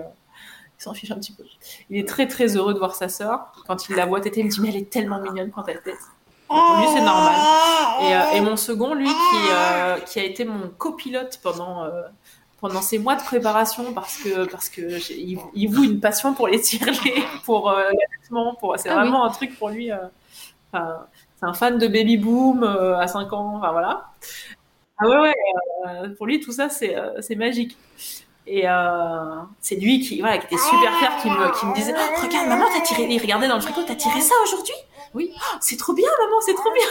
[0.79, 1.45] il s'en fiche un petit peu.
[1.91, 3.53] Il est très très heureux de voir sa sœur.
[3.67, 5.81] Quand il la voit téter, il me dit mais elle est tellement mignonne quand elle
[5.81, 5.95] tête.
[6.51, 7.35] Lui c'est normal.
[8.03, 12.03] Et, euh, et, mon second, lui, qui, euh, qui a été mon copilote pendant euh,
[12.61, 14.83] pendant ces mois de préparation parce que parce que
[15.13, 16.93] il, il voue une passion pour les tirer,
[17.45, 19.91] pour l'allaitement, pour c'est ah vraiment un truc pour lui.
[20.73, 20.79] c'est
[21.43, 24.07] un fan de baby boom à 5 ans, enfin voilà.
[24.99, 27.77] Ah ouais ouais, pour lui tout ça c'est c'est magique.
[28.47, 31.95] Et euh, c'est lui qui, voilà, qui était super fier, qui me, qui me disait
[31.97, 34.75] oh, Regarde, maman, t'as tiré, il regardait dans le tricot, t'as tiré ça aujourd'hui?
[35.15, 36.87] Oui, oh, c'est trop bien, maman, c'est trop bien.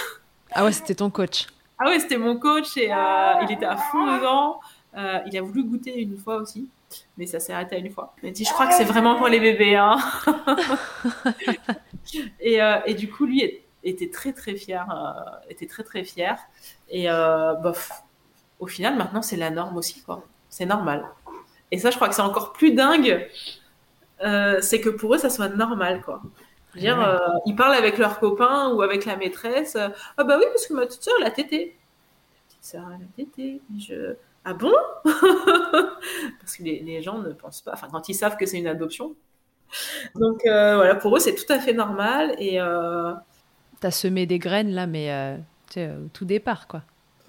[0.52, 1.48] Ah ouais, c'était ton coach.
[1.78, 4.62] Ah ouais, c'était mon coach et euh, il était à fond dedans.
[4.96, 6.70] Euh, il a voulu goûter une fois aussi,
[7.18, 8.16] mais ça s'est arrêté à une fois.
[8.24, 9.76] Il m'a dit Je crois que c'est vraiment pour les bébés.
[9.76, 9.98] Hein.
[12.40, 14.88] et, euh, et, du coup, lui était très très fier,
[15.50, 16.40] était très très fier.
[16.90, 17.08] Et
[17.62, 17.92] bof,
[18.60, 20.24] au final, maintenant, c'est la norme aussi, quoi.
[20.50, 21.06] C'est normal.
[21.72, 23.28] Et ça, je crois que c'est encore plus dingue.
[24.62, 26.22] C'est que pour eux, ça soit normal, quoi.
[26.76, 29.76] Je veux dire, euh, ils parlent avec leurs copains ou avec la maîtresse.
[29.76, 31.78] ah bah oui, parce que ma petite sœur, elle a tété.
[32.34, 33.62] Ma petite sœur, elle a tété.
[33.78, 34.16] Je...
[34.44, 34.74] Ah bon?
[36.40, 39.16] Parce que les, gens ne pensent pas, enfin, quand ils savent que c'est une adoption.
[40.14, 42.36] Donc euh, voilà, pour eux, c'est tout à fait normal.
[42.38, 42.60] Et.
[43.80, 45.40] T'as semé des graines là, mais
[45.78, 46.84] au tout départ, quoi.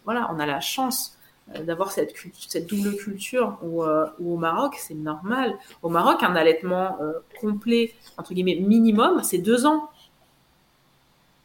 [0.04, 1.15] Voilà, on a la chance euh,
[1.48, 2.14] d'avoir cette,
[2.48, 5.56] cette, double culture où, euh, au Maroc, c'est normal.
[5.82, 9.90] Au Maroc, un allaitement euh, complet, entre guillemets, minimum, c'est deux ans.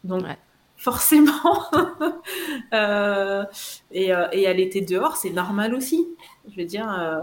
[0.04, 0.24] Donc,
[0.78, 1.70] forcément,
[3.92, 6.08] et, et allaiter dehors, c'est normal aussi.
[6.50, 7.22] Je veux dire,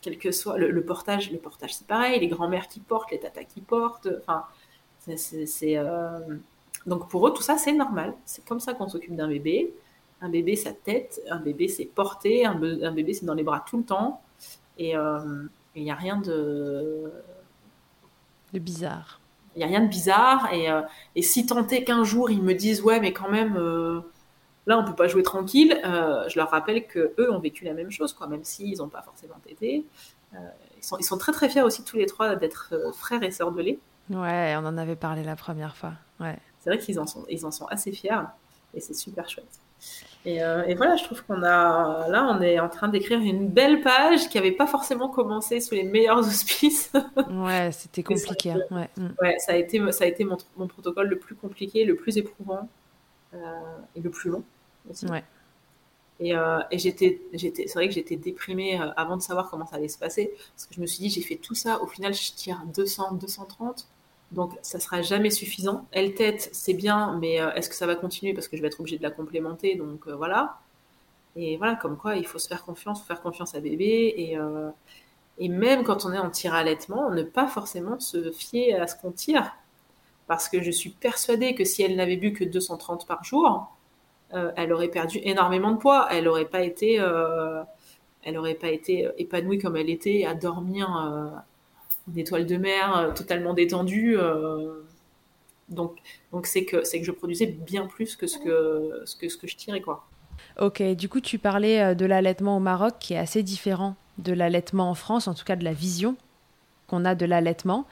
[0.00, 3.44] quel que soit le, portage, le portage, c'est pareil, les grands-mères qui portent, les tatas
[3.44, 4.44] qui portent, enfin,
[5.16, 5.78] c'est...
[6.86, 8.14] Donc pour eux, tout ça, c'est normal.
[8.24, 9.72] C'est comme ça qu'on s'occupe d'un bébé.
[10.20, 11.20] Un bébé, sa tête.
[11.30, 12.44] Un bébé, c'est porté.
[12.44, 14.22] Un, bébé, c'est dans les bras tout le temps.
[14.78, 15.44] Et euh,
[15.74, 17.10] il n'y a rien de...
[18.52, 19.20] De bizarre.
[19.54, 20.52] Il n'y a rien de bizarre.
[20.52, 20.82] Et, euh,
[21.14, 24.00] et si tant est qu'un jour, ils me disent, ouais, mais quand même, euh,
[24.66, 27.90] là, on peut pas jouer tranquille, je leur rappelle que eux ont vécu la même
[27.90, 29.84] chose, quoi, même s'ils n'ont pas forcément été.
[30.32, 30.38] ils,
[30.84, 33.62] sont, ils sont très, très fiers aussi, tous les trois, d'être frères et sœurs de
[33.62, 33.78] lait.
[34.10, 35.92] Ouais, on en avait parlé la première fois.
[36.18, 36.36] Ouais.
[36.60, 38.22] C'est vrai qu'ils en, sont, ils en sont assez fiers.
[38.74, 39.60] Et c'est super chouette.
[40.26, 43.80] Euh, et, voilà, je trouve qu'on a là, on est en train d'écrire une belle
[43.80, 46.92] page qui n'avait pas forcément commencé sous les meilleurs auspices.
[47.30, 48.52] ouais, c'était compliqué.
[48.52, 48.90] Ça, ouais.
[48.96, 49.08] Mm.
[49.22, 49.38] ouais.
[49.38, 52.68] ça a été, ça a été mon, mon, protocole le plus compliqué, le plus éprouvant
[53.34, 53.38] euh,
[53.96, 54.44] et le plus long
[54.90, 55.06] aussi.
[55.06, 55.24] Ouais.
[56.22, 59.76] Et, euh, et j'étais, j'étais, c'est vrai que j'étais déprimée avant de savoir comment ça
[59.76, 62.12] allait se passer, parce que je me suis dit, j'ai fait tout ça, au final,
[62.12, 63.88] je tire 200, 230.
[64.32, 65.86] Donc, ça sera jamais suffisant.
[65.90, 68.32] Elle tête, c'est bien, mais euh, est-ce que ça va continuer?
[68.32, 70.58] Parce que je vais être obligée de la complémenter Donc euh, voilà.
[71.36, 74.14] Et voilà, comme quoi, il faut se faire confiance, faire confiance à bébé.
[74.16, 74.70] Et, euh,
[75.38, 78.96] et même quand on est en tir allaitement, ne pas forcément se fier à ce
[78.96, 79.56] qu'on tire.
[80.28, 83.68] Parce que je suis persuadée que si elle n'avait bu que 230 par jour,
[84.32, 86.06] elle aurait perdu énormément de poids.
[86.12, 86.94] Elle n'aurait pas été,
[88.22, 91.42] elle aurait pas été épanouie comme elle était à dormir
[92.08, 94.16] une étoile de mer euh, totalement détendue.
[94.16, 94.82] Euh,
[95.68, 95.98] donc,
[96.32, 99.56] donc c'est que c'est que je produisais bien plus que ce que ce que je
[99.56, 100.04] tirais quoi.
[100.58, 104.32] Ok, du coup tu parlais euh, de l'allaitement au Maroc qui est assez différent de
[104.32, 106.16] l'allaitement en France, en tout cas de la vision
[106.88, 107.86] qu'on a de l'allaitement.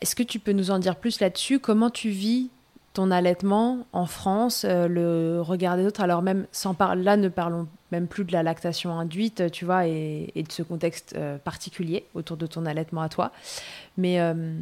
[0.00, 1.58] Est-ce que tu peux nous en dire plus là-dessus?
[1.58, 2.50] Comment tu vis
[2.92, 6.02] ton allaitement en France, le regard des autres?
[6.02, 9.86] Alors même sans parler, là ne parlons même plus de la lactation induite, tu vois,
[9.86, 13.32] et, de ce contexte euh, particulier autour de ton allaitement à toi.
[13.96, 14.58] Mais euh,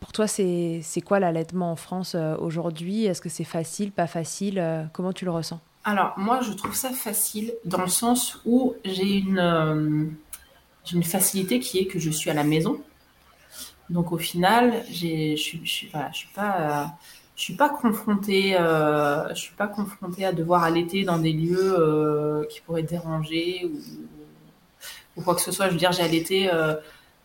[0.00, 3.06] pour toi, c'est quoi l'allaitement en France euh, aujourd'hui?
[3.06, 5.60] Est-ce que c'est facile, pas facile Comment tu le ressens?
[5.84, 10.10] Alors, moi, je trouve ça facile dans le sens où j'ai une,
[10.92, 12.80] une facilité qui est que je suis à la maison.
[13.88, 16.98] Donc, au final, je suis, je suis, suis pas
[17.38, 21.76] je suis pas confrontée, euh, je suis pas confrontée à devoir allaiter dans des lieux
[21.78, 23.70] euh, qui pourraient déranger
[25.16, 25.66] ou, quoi que ce soit.
[25.66, 26.74] Je veux dire, j'ai allaité, euh,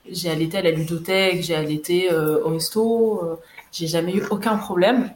[0.08, 3.40] j'ai allaité à la ludothèque, j'ai allaité au resto,
[3.72, 5.12] j'ai jamais eu aucun problème.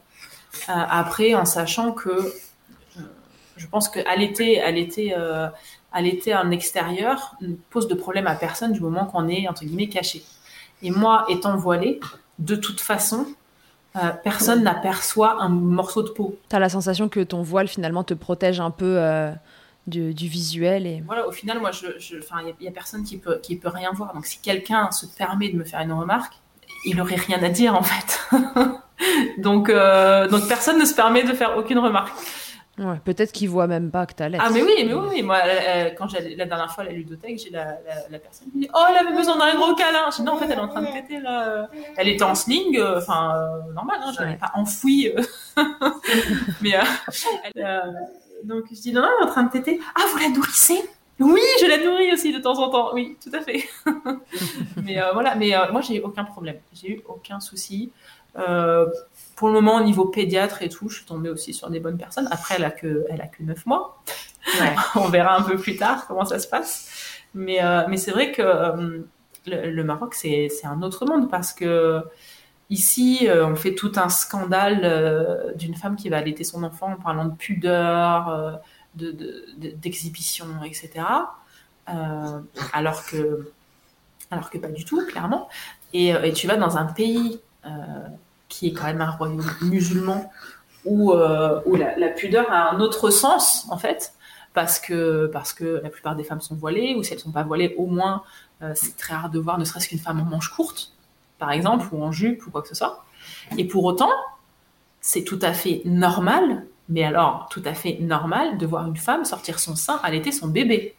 [0.68, 2.34] après, en sachant que
[3.56, 5.16] je pense que allaiter, allaiter,
[5.91, 9.89] allaiter en extérieur ne pose de problème à personne du moment qu'on est entre guillemets
[9.89, 10.24] caché.
[10.82, 12.00] Et moi, étant voilée,
[12.39, 13.28] de toute façon,
[13.98, 16.38] euh, personne n'aperçoit un morceau de peau.
[16.50, 19.32] Tu as la sensation que ton voile finalement te protège un peu euh,
[19.88, 20.86] du, visuel.
[20.86, 21.04] Et...
[21.06, 24.14] Voilà, au final, moi, je, il n'y a, personne qui peut, qui peut rien voir.
[24.14, 26.34] Donc, si quelqu'un se permet de me faire une remarque,
[26.86, 28.20] il n'aurait rien à dire, en fait.
[29.38, 32.14] donc, euh, donc, personne ne se permet de faire aucune remarque.
[32.80, 34.42] Ouais, peut-être qu'il voit même pas que tu l'air.
[34.44, 35.40] Ah mais oui, mais oui, moi
[35.98, 37.78] quand j'ai la dernière fois à la ludothèque, j'ai la,
[38.10, 40.38] la, personne qui dit "Oh, elle avait besoin d'un gros câlin." Je dis "Non, en
[40.38, 43.74] fait, elle est en train de péter là." Elle était en sling, euh, enfin euh,
[43.74, 45.12] normal, hein, je l'avais pas enfouie.
[46.62, 46.76] mais
[48.44, 49.80] donc je dis non, non, elle est en train de téter.
[49.96, 50.84] Ah, vous la nourrissez?
[51.20, 52.94] Oui, je la nourris aussi de temps en temps.
[52.94, 53.68] Oui, tout à fait.
[54.84, 56.58] mais euh, voilà, mais euh, moi j'ai eu aucun problème.
[56.74, 57.92] J'ai eu aucun souci.
[58.38, 58.86] Euh,
[59.38, 61.98] pour le moment, au niveau pédiatre et tout, je suis tombée aussi sur des bonnes
[61.98, 62.28] personnes.
[62.32, 64.04] Après, elle a que, elle a que 9 mois.
[64.96, 67.22] On verra un peu plus tard comment ça se passe.
[67.34, 68.42] Mais, mais c'est vrai que
[69.46, 72.04] le, le, Maroc, c'est un autre monde parce que
[72.70, 76.92] Ici, euh, on fait tout un scandale euh, d'une femme qui va allaiter son enfant
[76.92, 78.52] en parlant de pudeur, euh,
[78.96, 81.06] d'exhibition, etc.
[81.86, 83.52] alors que,
[84.32, 85.48] alors que pas du tout, clairement.
[85.94, 87.40] Et, tu vas dans un pays
[88.50, 90.32] qui est quand même un royaume musulman
[90.86, 94.14] où, où la, pudeur a un autre sens en fait,
[94.54, 97.43] parce que parce que la plupart des femmes sont voilées ou si elles sont pas
[97.43, 98.24] voilées, au moins
[98.74, 100.93] c'est très rare de voir ne serait-ce qu'une femme en manche courte
[101.38, 103.04] par exemple, ou en jupe ou quoi que ce soit.
[103.58, 104.12] Et pour autant,
[105.02, 109.26] c'est tout à fait normal, mais alors tout à fait normal de voir une femme
[109.26, 110.95] sortir son sein, allaiter son bébé.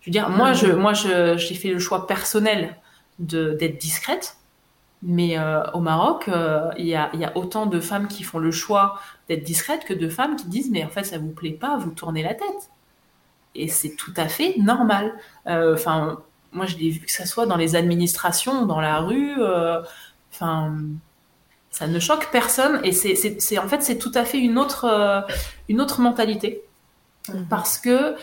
[0.00, 2.76] Je veux dire, moi, je, moi, j'ai fait le choix personnel
[3.18, 4.36] d'être discrète,
[5.02, 8.38] mais euh, au Maroc, euh, il y, a, y, a, autant de femmes qui font
[8.38, 11.50] le choix d'être discrètes que de femmes qui disent, mais en fait, ça vous plaît
[11.50, 12.70] pas, vous tournez la tête.
[13.54, 15.12] Et c'est tout à fait normal.
[15.48, 16.20] Euh, enfin,
[16.52, 19.34] moi, je l'ai vu que ça soit dans les administrations, dans la rue.
[20.32, 20.74] Enfin,
[21.70, 22.80] ça ne choque personne.
[22.84, 25.26] Et c'est, en fait, c'est tout à fait une autre,
[25.68, 26.62] une autre mentalité.
[27.28, 27.46] Mhm.
[27.48, 28.16] Parce que,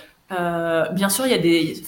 [0.94, 1.84] bien sûr, il y a des,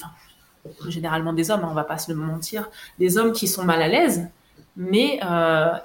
[0.87, 2.69] généralement des hommes, on hein, on va pas se le mentir,
[2.99, 4.29] des hommes qui sont mal à l'aise,
[4.77, 5.19] mais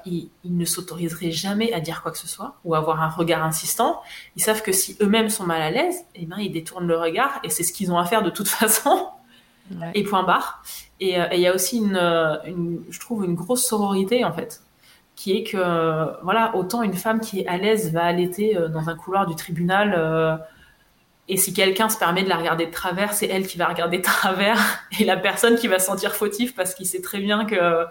[0.05, 4.01] ils, ne s'autoriseraient jamais à dire quoi que ce soit ou avoir un regard insistant.
[4.37, 7.41] Ils savent que si eux-mêmes sont mal à l'aise, eh ben, ils détournent le regard
[7.43, 9.09] et c'est ce qu'ils ont à faire de toute façon
[9.95, 10.63] et point barre.
[11.01, 14.63] Et euh, il y a aussi euh, une, je trouve, une grosse sororité en fait,
[15.15, 18.89] qui est que voilà, autant une femme qui est à l'aise va allaiter euh, dans
[18.89, 20.41] un couloir du tribunal.
[21.29, 23.99] et si quelqu'un se permet de la regarder de travers, c'est elle qui va regarder
[23.99, 24.59] de travers
[25.01, 27.85] et la personne qui va se sentir fautif parce qu'il sait très bien que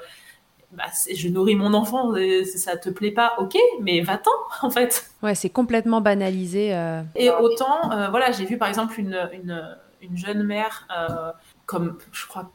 [0.78, 2.13] bah, je nourris mon enfant,
[2.45, 5.09] ça te plaît pas, ok, mais va-t'en en fait.
[5.23, 6.69] Ouais, c'est complètement banalisé.
[7.15, 10.88] Et autant, voilà, j'ai vu par exemple une, une, une jeune mère
[11.65, 12.51] comme je crois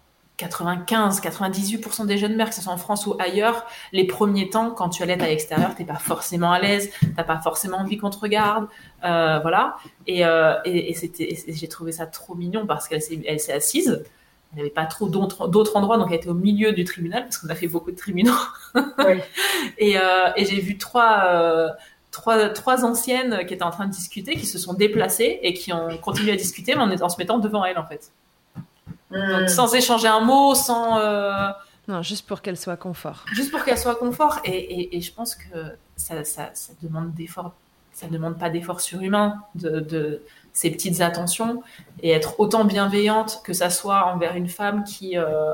[0.48, 4.88] 95-98% des jeunes mères, que ce soit en France ou ailleurs, les premiers temps, quand
[4.88, 8.18] tu allaites à l'extérieur, t'es pas forcément à l'aise, t'as pas forcément envie qu'on te
[8.18, 8.66] regarde,
[9.04, 9.76] euh, voilà.
[10.06, 10.94] Et, euh, et,
[11.48, 14.02] j'ai trouvé ça trop mignon parce qu'elle s'est, elle s'est assise.
[14.52, 17.38] Il n'y avait pas trop d'autres, endroits, donc elle était au milieu du tribunal parce
[17.38, 18.34] qu'on a fait beaucoup de tribunaux.
[19.78, 21.68] et, euh, et j'ai vu trois, euh,
[22.10, 25.72] trois, trois anciennes qui étaient en train de discuter, qui se sont déplacées et qui
[25.72, 28.10] ont continué à discuter, mais en, en se mettant devant elle en fait.
[29.10, 29.48] Hmm.
[29.48, 30.98] sans échanger un mot, sans.
[30.98, 31.48] Euh,
[31.88, 33.24] non, juste pour qu'elle soit confort.
[33.32, 34.38] Juste pour qu'elle soit confort.
[34.44, 35.58] Et, et, je pense que
[35.96, 37.52] ça, ça, ça demande d'efforts.
[37.92, 40.22] Ça demande pas d'efforts surhumains de, de,
[40.60, 41.62] ces petites attentions
[42.02, 45.16] et être autant bienveillante que ça soit envers une femme qui.
[45.16, 45.52] Euh,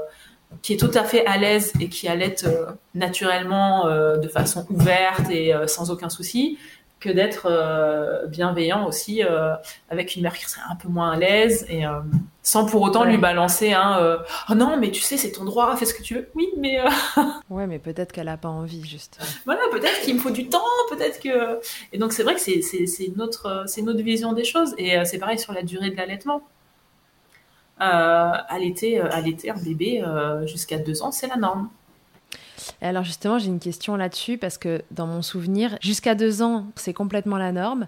[0.70, 5.52] est tout à fait à l'aise et qui allait euh, naturellement de façon ouverte et
[5.66, 6.56] sans aucun souci,
[7.06, 9.54] que d'être euh, bienveillant aussi euh,
[9.90, 12.00] avec une mère qui serait un peu moins à l'aise et euh,
[12.42, 14.18] sans pour autant lui balancer un
[14.50, 16.78] oh non mais tu sais c'est ton droit fais ce que tu veux oui mais
[17.50, 20.58] ouais mais peut-être qu'elle a pas envie juste voilà peut-être qu'il me faut du temps
[20.90, 21.60] peut-être que
[21.92, 25.18] et donc c'est vrai que c'est c'est notre c'est notre vision des choses et c'est
[25.18, 26.42] pareil sur la durée de l'allaitement.
[27.78, 30.02] Allaiter allaiter un bébé
[30.46, 31.68] jusqu'à deux ans c'est la norme
[32.80, 36.92] alors justement, j'ai une question là-dessus parce que dans mon souvenir, jusqu'à deux ans, c'est
[36.92, 37.86] complètement la norme.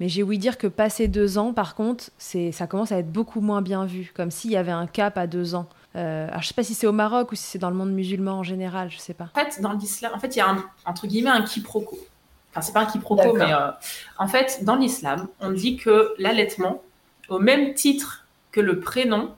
[0.00, 3.12] Mais j'ai ouï dire que passé deux ans, par contre, c'est, ça commence à être
[3.12, 5.68] beaucoup moins bien vu, comme s'il y avait un cap à deux ans.
[5.94, 7.92] Euh, alors je sais pas si c'est au Maroc ou si c'est dans le monde
[7.92, 9.28] musulman en général, je sais pas.
[9.34, 11.98] En fait, dans l'islam, en fait, il y a un, entre guillemets un quiproquo.
[12.50, 13.70] Enfin, c'est pas un quiproquo, mais euh,
[14.18, 16.82] en fait, dans l'islam, on dit que l'allaitement,
[17.28, 19.34] au même titre que le prénom,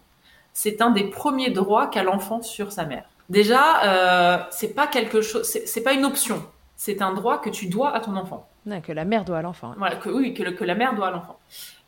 [0.53, 3.05] c'est un des premiers droits qu'a l'enfant sur sa mère.
[3.29, 6.45] Déjà, euh, c'est pas quelque chose, c'est pas une option.
[6.77, 8.49] C'est un droit que tu dois à ton enfant.
[8.85, 9.75] que la mère doit à l'enfant.
[9.79, 11.39] Voilà, que oui, que, que, la mère doit à l'enfant.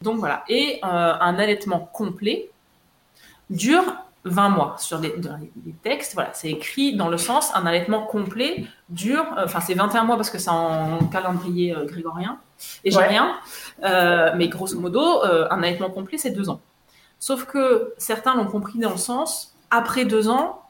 [0.03, 0.45] Donc voilà.
[0.49, 0.87] Et euh,
[1.21, 2.51] un allaitement complet
[3.51, 3.85] dure
[4.25, 4.77] 20 mois.
[4.79, 5.15] Sur les,
[5.67, 9.75] les textes, voilà, c'est écrit dans le sens un allaitement complet dure, euh, enfin c'est
[9.75, 12.39] 21 mois parce que c'est en calendrier grégorien.
[12.85, 13.37] et j'ai rien.
[13.83, 16.61] mais grosso modo, un allaitement complet, c'est deux ans.
[17.19, 20.64] Sauf que certains l'ont compris dans le sens, après deux ans,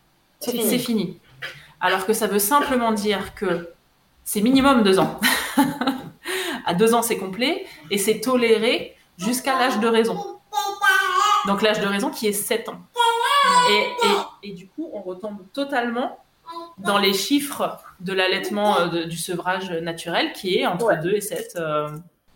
[0.51, 1.19] c'est fini.
[1.81, 3.71] Alors que ça veut simplement dire que
[4.25, 5.21] c'est minimum deux ans.
[6.67, 10.19] à deux ans, c'est complet et c'est toléré jusqu'à l'âge de raison.
[11.47, 12.81] Donc l'âge de raison qui est 7 ans.
[14.43, 16.19] Et, du coup, on retombe totalement
[16.79, 21.55] dans les chiffres de l'allaitement euh, du sevrage naturel qui est entre 2 et 7.
[21.57, 21.89] Euh.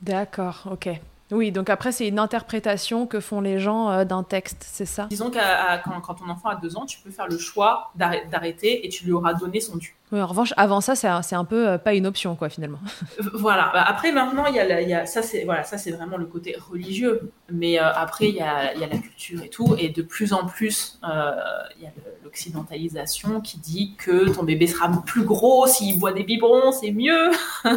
[0.03, 0.89] D'accord, ok.
[1.31, 5.07] Oui, donc après, c'est une interprétation que font les gens euh, d'un texte, c'est ça?
[5.11, 5.39] Disons que
[5.85, 9.05] quand, quand, ton enfant a deux ans, tu peux faire le choix d'arrêter et tu
[9.05, 9.95] lui auras donné son dû.
[10.11, 12.79] Oui, en revanche, avant ça, c'est un, un, peu euh, pas une option, quoi, finalement.
[13.35, 13.71] voilà.
[13.75, 16.25] Bah, après, maintenant, il y a, y a ça, c'est voilà, ça, c'est vraiment le
[16.25, 17.31] côté religieux.
[17.53, 20.33] Mais euh, après, il y a, y a, la culture et tout, et de plus
[20.33, 21.91] en plus, il y a
[22.25, 27.31] l'occidentalisation qui dit que ton bébé sera plus gros s'il boit des biberons, c'est mieux.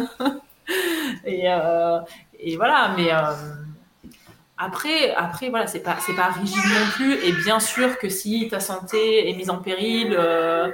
[1.26, 1.48] et,
[2.44, 3.34] et voilà, mais euh,
[4.58, 7.14] après, après voilà, c'est pas, c'est pas rigide non plus.
[7.24, 10.70] Et bien sûr que si ta santé est mise en péril, euh,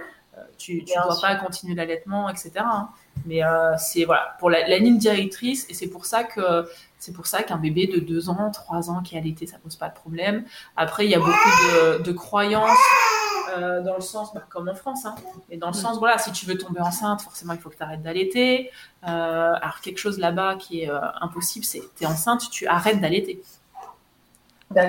[0.56, 2.52] tu ne dois pas continuer l'allaitement, etc.
[2.58, 2.88] Hein.
[3.26, 6.66] Mais euh, c'est voilà pour la, ligne directrice, et c'est pour ça que
[6.98, 9.76] c'est pour ça qu'un bébé de 2 ans, 3 ans qui est allaité, ça pose
[9.76, 10.44] pas de problème.
[10.76, 12.78] Après, il y a beaucoup de, de croyances
[13.56, 15.14] euh, dans le sens, bah, comme en France, hein,
[15.50, 17.82] et dans le sens, voilà, si tu veux tomber enceinte, forcément, il faut que tu
[17.82, 18.70] arrêtes d'allaiter.
[19.06, 23.00] Euh, alors, quelque chose là-bas qui est euh, impossible, c'est tu es enceinte, tu arrêtes
[23.00, 23.40] d'allaiter.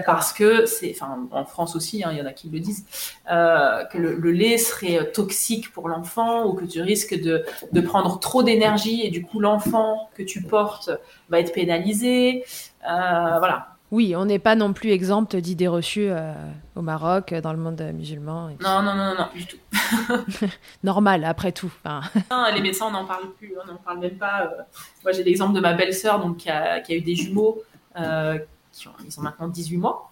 [0.06, 2.86] Parce que c'est, enfin, en France aussi, hein, il y en a qui le disent,
[3.28, 8.44] que le, lait serait toxique pour l'enfant ou que tu risques de, de prendre trop
[8.44, 10.92] d'énergie et du coup l'enfant que tu portes
[11.30, 12.44] va être pénalisé.
[12.84, 13.79] voilà.
[13.92, 16.34] Oui, on n'est pas non plus exempt d'idées reçues euh,
[16.76, 18.50] au Maroc, dans le monde musulman.
[18.62, 19.58] Non, non, non, non, du tout.
[20.84, 21.74] Normal, après tout.
[22.54, 24.44] les médecins, on n'en parle plus, on n'en parle même pas.
[24.44, 24.62] Euh.
[25.04, 27.64] Moi, j'ai l'exemple de ma belle-sœur donc, qui a, eu des jumeaux,
[27.98, 28.38] euh,
[28.72, 30.12] qui ont, ils ont maintenant 18 mois,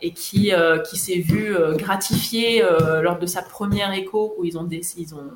[0.00, 0.52] et qui,
[0.88, 2.64] qui s'est vue gratifiée
[3.02, 5.30] lors de sa première écho, où ils ont, des, ils ont,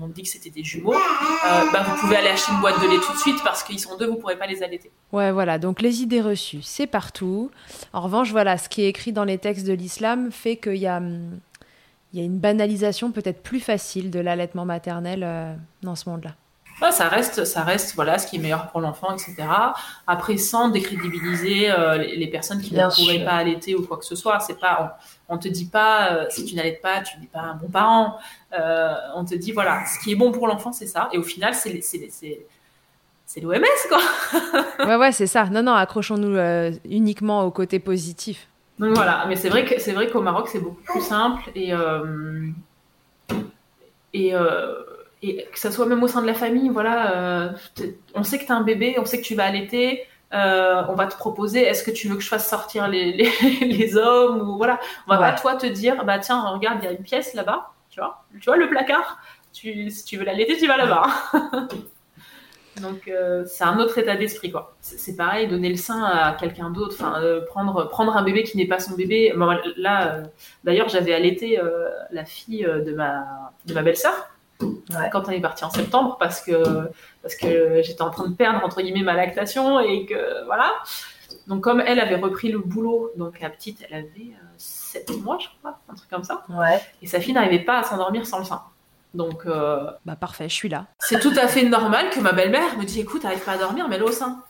[0.00, 2.88] on dit que c'était des jumeaux, euh, bah, vous pouvez aller acheter une boîte de
[2.88, 4.90] lait tout de suite parce qu'ils sont deux, vous ne pourrez pas les allaiter.
[5.12, 5.58] Ouais, voilà.
[5.58, 7.50] Donc les idées reçues, c'est partout.
[7.92, 10.86] En revanche, voilà, ce qui est écrit dans les textes de l'islam fait qu'il y
[10.86, 16.08] a, il y a une banalisation peut-être plus facile de l'allaitement maternel euh, dans ce
[16.08, 16.34] monde-là
[16.92, 19.36] ça reste, ça reste voilà, ce qui est meilleur pour l'enfant, etc.
[20.06, 24.14] Après, sans décrédibiliser euh, les, personnes qui ne pourraient pas allaiter ou quoi que ce
[24.14, 24.38] soit.
[24.40, 24.98] C'est pas,
[25.28, 27.68] on, ne te dit pas, euh, si tu n'allaites pas, tu n'es pas un bon
[27.68, 28.18] parent.
[28.58, 31.08] Euh, on te dit, voilà, ce qui est bon pour l'enfant, c'est ça.
[31.12, 34.00] Et au final, c'est c'est l'OMS, quoi.
[34.86, 35.46] ouais, ouais, c'est ça.
[35.46, 36.38] Non, non, accrochons-nous
[36.88, 38.48] uniquement au côté positif.
[38.78, 41.72] Donc voilà, mais c'est vrai que c'est vrai qu'au Maroc, c'est beaucoup plus simple et
[44.14, 44.32] et
[45.22, 47.48] et que ça soit même au sein de la famille, voilà, euh,
[48.14, 50.94] on sait que tu as un bébé, on sait que tu vas allaiter, euh, on
[50.94, 53.12] va te proposer, est-ce que tu veux que je fasse sortir les,
[53.60, 56.88] les, hommes ou voilà, on va pas toi te dire, bah tiens, regarde, il y
[56.88, 59.18] a une pièce là-bas, tu vois, tu vois le placard,
[59.52, 61.06] tu, si tu veux l'allaiter, tu vas là-bas.
[62.80, 64.76] Donc euh, c'est un autre état d'esprit quoi.
[64.80, 68.68] C'est pareil, donner le sein à quelqu'un d'autre, enfin prendre prendre un bébé qui n'est
[68.68, 69.34] pas son bébé.
[69.76, 70.22] là,
[70.62, 71.60] d'ailleurs, j'avais allaité
[72.12, 74.28] la fille de ma de ma belle-sœur
[75.12, 76.90] quand on est parti en septembre parce que,
[77.22, 80.72] parce que j'étais en train de perdre entre guillemets ma lactation et que voilà.
[81.46, 85.38] Donc comme elle avait repris le boulot, donc la petite elle avait 7 euh, mois
[85.40, 86.44] je crois, un truc comme ça.
[86.48, 86.80] Ouais.
[87.02, 88.62] Et sa fille n'arrivait pas à s'endormir sans le sein.
[89.14, 90.86] Donc euh, bah parfait, je suis là.
[90.98, 93.88] C'est tout à fait normal que ma belle-mère me dise écoute, n'arrive pas à dormir,
[93.88, 94.42] mets-le au sein.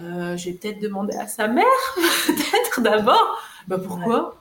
[0.00, 1.64] Euh, je vais peut-être demander à sa mère,
[2.26, 3.38] peut-être d'abord.
[3.66, 4.36] Bah pourquoi?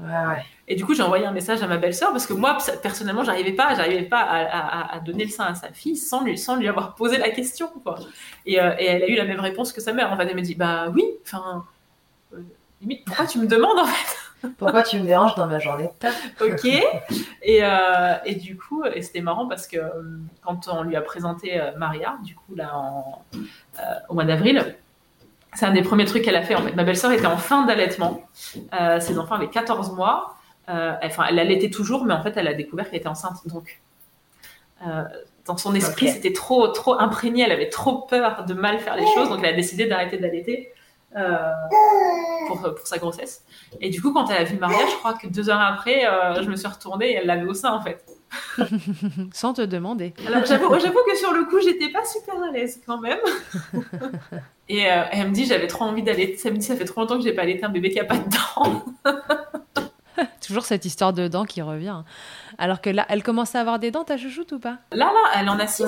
[0.00, 0.06] Ouais.
[0.06, 0.44] ouais.
[0.68, 3.52] Et du coup, j'ai envoyé un message à ma belle-sœur parce que moi, personnellement, j'arrivais
[3.52, 6.96] pas, j'arrivais pas à, donner le sein à sa fille sans lui, sans lui avoir
[6.96, 7.98] posé la question, quoi.
[8.46, 10.12] Et, euh, et elle a eu la même réponse que sa mère.
[10.12, 11.64] En fait, elle m'a dit, bah oui, enfin,
[12.34, 12.38] euh,
[12.80, 14.48] limite, pourquoi tu me demandes en fait?
[14.58, 15.88] Pourquoi tu me déranges dans ma journée?
[16.40, 16.64] Ok.
[16.64, 19.78] Et, euh, et du coup, et c'était marrant parce que
[20.42, 23.24] quand on lui a présenté Maria, du coup là, en,
[24.08, 24.76] au mois d'avril,
[25.54, 26.54] c'est un des premiers trucs qu'elle a fait.
[26.54, 28.28] En fait, ma belle-sœur était en fin d'allaitement.
[29.00, 30.35] ses enfants avaient 14 mois.
[30.68, 33.46] Euh, enfin, elle allaitait toujours, mais en fait, elle a découvert qu'elle était enceinte.
[33.46, 33.80] Donc,
[34.86, 35.04] euh,
[35.44, 37.44] dans son esprit, c'était trop, trop imprégné.
[37.44, 40.72] Elle avait trop peur de mal faire les choses, donc elle a décidé d'arrêter d'allaiter
[41.16, 41.50] euh,
[42.48, 43.44] pour, pour, sa grossesse.
[43.80, 46.02] Et du coup, quand elle a vu Maria, je crois que deux heures après,
[46.42, 48.04] je me suis retournée et elle l'avait au sein, en fait.
[49.32, 50.12] Sans te demander.
[50.26, 53.20] Alors j'avoue, j'avoue que sur le coup, j'étais pas super à l'aise quand même.
[54.68, 56.36] et elle me dit, j'avais trop envie d'allaiter.
[56.36, 58.04] Ça me dit, ça fait trop longtemps que j'ai pas allaité un bébé qui a
[58.04, 58.84] pas de dents.
[60.46, 62.02] Toujours cette histoire de dents qui revient.
[62.58, 64.78] Alors que là, elle commence à avoir des dents, ta chouchoute ou pas?
[64.92, 65.84] Là, là, elle en a six.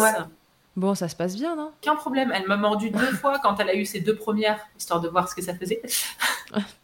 [0.76, 1.72] Bon, ça se passe bien, non?
[1.83, 2.31] Aucun problème.
[2.35, 5.29] Elle m'a mordu deux fois quand elle a eu ses deux premières, histoire de voir
[5.29, 5.83] ce que ça faisait.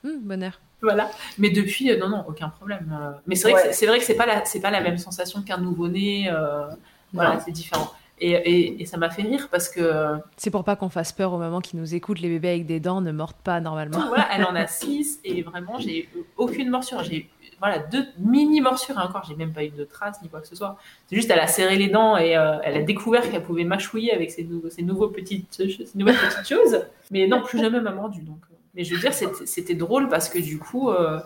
[0.05, 0.61] Hum, Bonheur.
[0.83, 1.11] Voilà.
[1.39, 2.93] Mais depuis, euh, non, non, aucun problème.
[3.01, 3.69] Euh, Mais c'est vrai, Ouais.
[3.69, 6.29] que c'est- c'est vrai que c'est pas la, c'est pas la même sensation qu'un nouveau-né.
[6.31, 6.67] euh,
[7.13, 7.91] voilà, c'est différent.
[8.21, 11.33] Et, et, et ça m'a fait rire parce que C'est pour pas qu'on fasse peur
[11.33, 12.21] aux mamans qui nous écoutent.
[12.21, 14.07] Les bébés avec des dents ne mordent pas normalement.
[14.09, 17.03] voilà, elle en a six et vraiment, j'ai eu aucune morsure.
[17.05, 17.29] J'ai eu
[17.65, 20.47] voilà, deux mini morsures et encore, j'ai même pas eu de traces ni quoi que
[20.47, 20.77] ce soit.
[21.09, 24.13] C'est juste, elle a serré les dents et euh, elle a découvert qu'elle pouvait mâchouiller
[24.13, 26.85] avec ses, nouveaux, ses, nouveaux petites, ces nouvelles petites choses.
[27.11, 28.21] Mais non, plus jamais m'a mordu.
[28.21, 28.39] Donc.
[28.51, 28.55] euh.
[28.75, 29.13] Mais je veux dire,
[29.47, 31.21] c'était drôle parce que du coup, euh,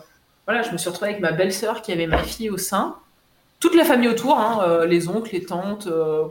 [0.45, 2.95] voilà, je me suis retrouvée avec ma belle-sœur qui avait ma fille au sein.
[3.59, 6.27] Toute la famille autour, hein, euh, les oncles, les tantes, euh,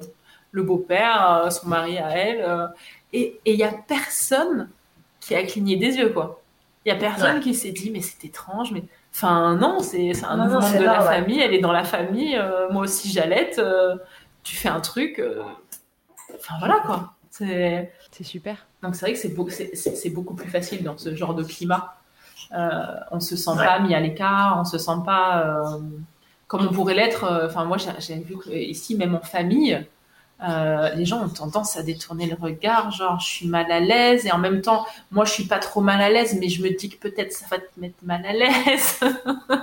[0.53, 2.41] le beau-père, euh, son mari à elle.
[2.43, 2.67] euh,
[3.13, 4.71] et il y a personne
[5.21, 6.41] qui a cligné des yeux, quoi.
[6.87, 7.43] Il y a personne Ouais.
[7.43, 8.83] qui s'est dit, mais c'est étrange, mais.
[9.19, 11.05] Enfin, non, c'est un Non, de la ouais.
[11.07, 13.97] famille, elle est dans la famille, euh, moi aussi j'allaite, euh,
[14.45, 15.19] tu fais un truc.
[15.19, 15.43] euh,
[16.37, 17.15] Enfin, voilà, quoi.
[17.31, 17.93] C'est.
[18.23, 18.67] Super.
[18.83, 19.49] Donc c'est vrai que c'est beau-
[20.15, 21.95] beaucoup plus facile dans ce genre de climat.
[22.53, 23.65] On se sent Ouais.
[23.67, 25.79] pas mis à l'écart, on se sent pas
[26.47, 27.43] comme on pourrait l'être.
[27.45, 29.85] Enfin moi j'ai vu que ici même en famille,
[30.47, 34.25] euh, les gens ont tendance à détourner le regard, genre je suis mal à l'aise
[34.27, 36.71] et en même temps moi je suis pas trop mal à l'aise, mais je me
[36.77, 39.01] dis que peut-être ça va te mettre mal à l'aise.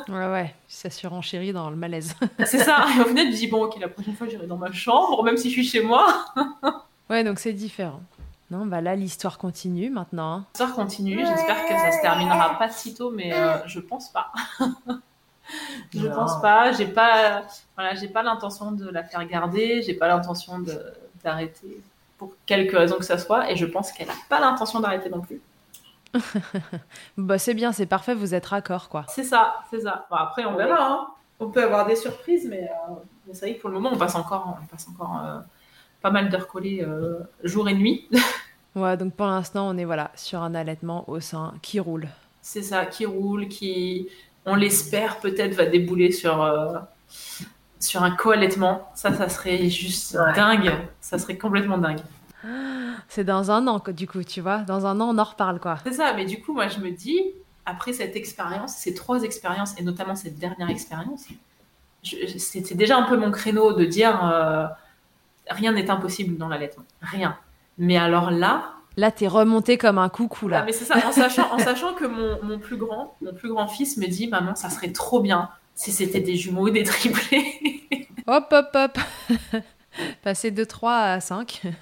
[0.10, 0.54] Ouais, ouais.
[0.68, 2.16] Ça surenchérit dans le malaise.
[2.46, 2.86] c'est ça.
[2.98, 5.38] Et au final je dis bon ok la prochaine fois j'irai dans ma chambre, même
[5.38, 6.26] si je suis chez moi.
[7.10, 8.02] Ouais, donc c'est différent.
[8.50, 10.34] Non, bah là, l'histoire continue maintenant.
[10.34, 10.46] hein.
[10.54, 11.20] L'histoire continue.
[11.20, 14.32] J'espère que ça se terminera pas si tôt, mais euh, je pense pas.
[15.94, 16.16] Je Non.
[16.16, 16.72] pense pas.
[16.74, 17.44] J'ai pas,
[17.76, 19.82] voilà, j'ai pas l'intention de la faire garder.
[19.82, 20.60] J'ai pas l'intention
[21.24, 21.82] d'arrêter
[22.18, 25.22] pour quelque raison que ça soit, et je pense qu'elle a pas l'intention d'arrêter non
[25.22, 25.42] plus.
[27.18, 29.06] Bah, c'est bien, c'est parfait, vous êtes raccord, quoi.
[29.10, 30.06] C'est ça, c'est ça.
[30.10, 30.78] Bon, après, on verra.
[30.92, 31.08] hein.
[31.40, 32.94] On peut avoir des surprises, mais, euh,
[33.28, 35.40] mais c'est vrai que pour le moment, on passe encore, on passe encore euh,
[36.02, 38.08] pas mal d'heures collées euh, jour et nuit.
[38.76, 42.10] Ouais, donc pour l'instant, on est voilà sur un allaitement au sein qui roule.
[42.42, 44.10] c'est ça, qui roule, qui,
[44.46, 46.78] on l'espère, peut-être va débouler sur, euh,
[47.80, 48.90] sur un co-allaitement.
[48.96, 50.34] Ça, ça serait juste Ouais.
[50.34, 50.72] dingue.
[51.02, 52.00] Ça serait complètement dingue.
[53.08, 54.60] C'est dans un an, quoi, du coup, tu vois.
[54.60, 55.78] Dans un an, on en reparle, quoi.
[55.86, 57.20] C'est ça, mais du coup, moi, je me dis,
[57.66, 61.26] après cette expérience, ces trois expériences, et notamment cette dernière expérience,
[62.04, 64.68] c'était déjà un peu mon créneau de dire euh,
[65.50, 66.84] rien n'est impossible dans l'allaitement.
[67.02, 67.36] Rien.
[67.80, 70.64] Mais alors là, Là, t'es remonté comme un coucou, Ah, là.
[70.66, 73.68] mais c'est ça, en sachant, en sachant que mon, mon plus grand, mon plus grand
[73.68, 77.82] fils me dit, maman, ça serait trop bien si c'était des jumeaux ou des triplés.
[78.28, 78.98] Hop, hop, hop.
[80.24, 81.62] Passer de 3 à 5.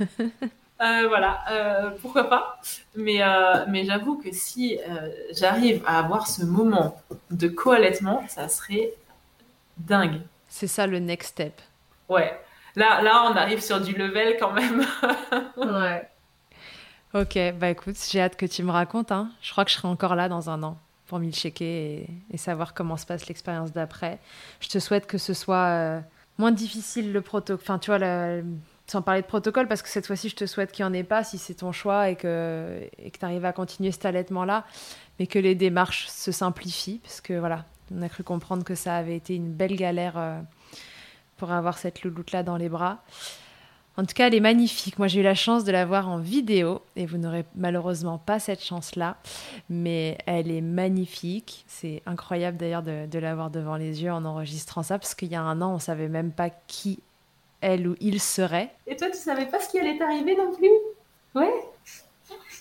[0.81, 2.59] Euh, voilà, euh, pourquoi pas.
[2.97, 7.01] Mais, euh, mais j'avoue que si euh, j'arrive à avoir ce moment
[7.31, 8.93] de co-allaitement, ça serait
[9.77, 10.19] dingue.
[10.49, 11.61] C'est ça le next step.
[12.09, 12.37] Ouais.
[12.75, 14.85] Là, là, on arrive sur du level quand même.
[15.55, 16.05] Ouais.
[17.13, 19.11] Ok, bah écoute, j'ai hâte que tu me racontes.
[19.11, 19.29] Hein.
[19.43, 21.65] Je crois que je serai encore là dans un an pour m'y checker
[22.01, 24.19] et, et savoir comment se passe l'expérience d'après.
[24.61, 25.99] Je te souhaite que ce soit euh,
[26.39, 27.61] moins difficile le protocole.
[27.61, 27.99] Enfin, tu vois,
[28.87, 31.03] sans parler de protocole, parce que cette fois-ci, je te souhaite qu'il n'y en ait
[31.03, 34.65] pas si c'est ton choix et que et que tu arrives à continuer cet allaitement-là,
[35.19, 38.95] mais que les démarches se simplifient, parce que voilà, on a cru comprendre que ça
[38.95, 40.39] avait été une belle galère euh,
[41.37, 43.03] pour avoir cette louloute-là dans les bras.
[43.95, 44.97] En tout cas, elle est magnifique.
[44.97, 48.39] Moi, j'ai eu la chance de la voir en vidéo et vous n'aurez malheureusement pas
[48.39, 49.17] cette chance-là,
[49.69, 51.63] mais elle est magnifique.
[51.67, 55.35] C'est incroyable d'ailleurs de, de l'avoir devant les yeux en enregistrant ça parce qu'il y
[55.35, 56.99] a un an, on savait même pas qui
[57.61, 58.71] elle ou il serait.
[58.87, 60.69] Et toi, tu savais pas ce qui allait t'arriver non plus?
[61.35, 61.53] Ouais.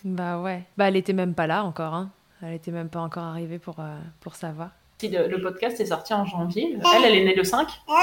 [0.05, 0.63] Bah ouais.
[0.77, 1.95] Bah elle était même pas là encore.
[1.95, 2.11] Hein.
[2.43, 4.71] Elle était même pas encore arrivée pour, euh, pour savoir.
[5.01, 7.67] Si le, le podcast est sorti en janvier, elle, elle est née le 5.
[7.89, 7.95] Ouais.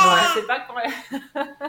[0.00, 0.74] Je sais pas quand.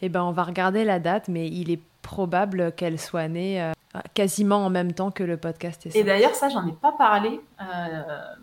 [0.00, 3.62] Eh ben, on va regarder la date, mais il est probable qu'elle soit née
[3.94, 6.92] euh, quasiment en même temps que le podcast est Et d'ailleurs, ça, j'en ai pas
[6.92, 7.64] parlé euh,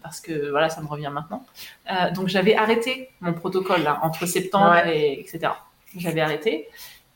[0.03, 1.44] parce que voilà, ça me revient maintenant.
[1.91, 4.98] Euh, donc, j'avais arrêté mon protocole là, entre septembre Ouais.
[4.98, 5.53] et etc.
[5.98, 6.68] J'avais arrêté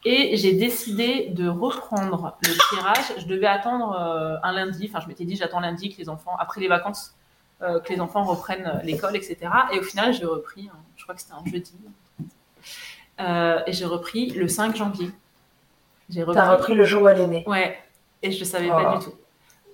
[0.06, 3.14] et j'ai décidé de reprendre le tirage.
[3.20, 3.96] Je devais attendre
[4.44, 4.90] un lundi.
[4.90, 7.16] Enfin, je m'étais dit, j'attends lundi que les enfants, après les vacances,
[7.62, 9.38] euh, que les enfants reprennent l'école, etc.
[9.72, 10.70] Et au final, j'ai repris.
[10.74, 11.74] hein, je crois que c'était un jeudi.
[13.20, 15.12] Euh, et j'ai repris le 5 janvier.
[16.10, 17.44] J'ai T'as repris le jour où elle est née.
[17.48, 17.78] Ouais,
[18.22, 19.00] et je savais pas Oh.
[19.00, 19.14] du tout.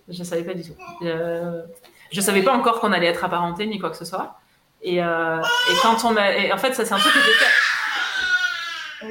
[0.07, 0.73] Je savais pas du tout.
[1.03, 1.63] Euh,
[2.11, 4.39] je savais pas encore qu'on allait être apparentés ni quoi que ce soit.
[4.81, 7.33] Et, euh, et quand on a, et en fait, ça c'est un truc que j'ai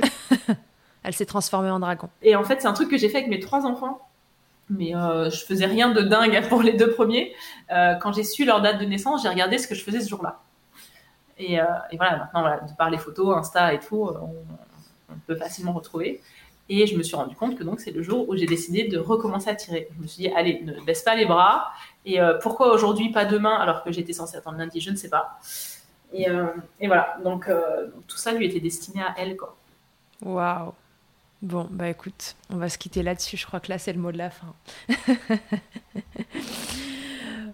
[0.01, 0.55] fait.
[1.03, 2.09] Elle s'est transformée en dragon.
[2.23, 4.08] Et en fait, c'est un truc que j'ai fait avec mes trois enfants.
[4.71, 7.35] Mais euh, je faisais rien de dingue pour les deux premiers.
[7.71, 10.09] Euh, quand j'ai su leur date de naissance, j'ai regardé ce que je faisais ce
[10.09, 10.41] jour-là.
[11.39, 11.65] Et, euh,
[11.97, 16.21] voilà, maintenant, de par les photos, Insta et tout, euh, on, peut facilement retrouver.
[16.71, 18.99] Et je me suis rendu compte que donc c'est le jour où j'ai décidé de
[18.99, 19.89] recommencer à tirer.
[19.97, 21.73] Je me suis dit, allez, ne baisse pas les bras.
[22.05, 25.39] Et pourquoi aujourd'hui, pas demain, alors que j'étais censée attendre lundi, je ne sais pas.
[26.13, 26.27] Et,
[26.87, 27.51] voilà, donc,
[28.07, 29.37] tout ça lui était destiné à elle.
[30.23, 30.75] Waouh.
[31.41, 33.37] Bon, bah écoute, on va se quitter là-dessus.
[33.37, 34.55] Je crois que là, c'est le mot de la fin.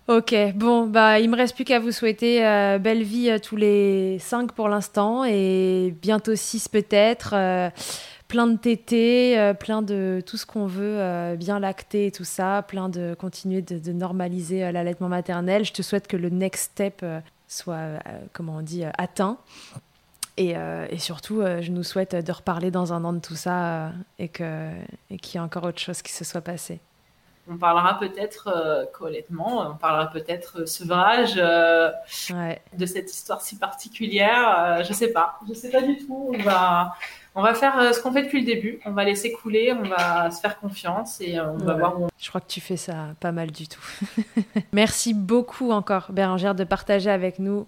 [0.08, 2.40] ok, bon, bah il me reste plus qu'à vous souhaiter
[2.80, 7.34] belle vie tous les cinq pour l'instant et bientôt six peut-être
[8.28, 12.24] plein de tétés, euh, plein de tout ce qu'on veut, euh, bien lacter et tout
[12.24, 15.64] ça, plein de continuer de, normaliser euh, l'allaitement maternel.
[15.64, 17.04] Je te souhaite que le next step
[17.46, 18.00] soit,
[18.32, 19.38] comment on dit, atteint.
[20.36, 20.54] Et,
[20.98, 24.46] surtout, je nous souhaite de reparler dans un an de tout ça et qu'il
[25.10, 26.80] et y ait encore autre chose qui se soit passé.
[27.48, 34.82] On parlera peut-être euh, on parlera peut-être sevrage de cette histoire si particulière.
[34.82, 36.32] je sais pas, je sais pas du tout.
[36.34, 36.94] On va,
[37.36, 38.80] on va faire euh, ce qu'on fait depuis le début.
[38.84, 42.04] On va laisser couler, on va se faire confiance et euh, on va voir où
[42.04, 42.08] on...
[42.18, 43.82] Je crois que tu fais ça pas mal du tout.
[44.72, 47.66] Merci beaucoup encore, Bérangère, de partager avec nous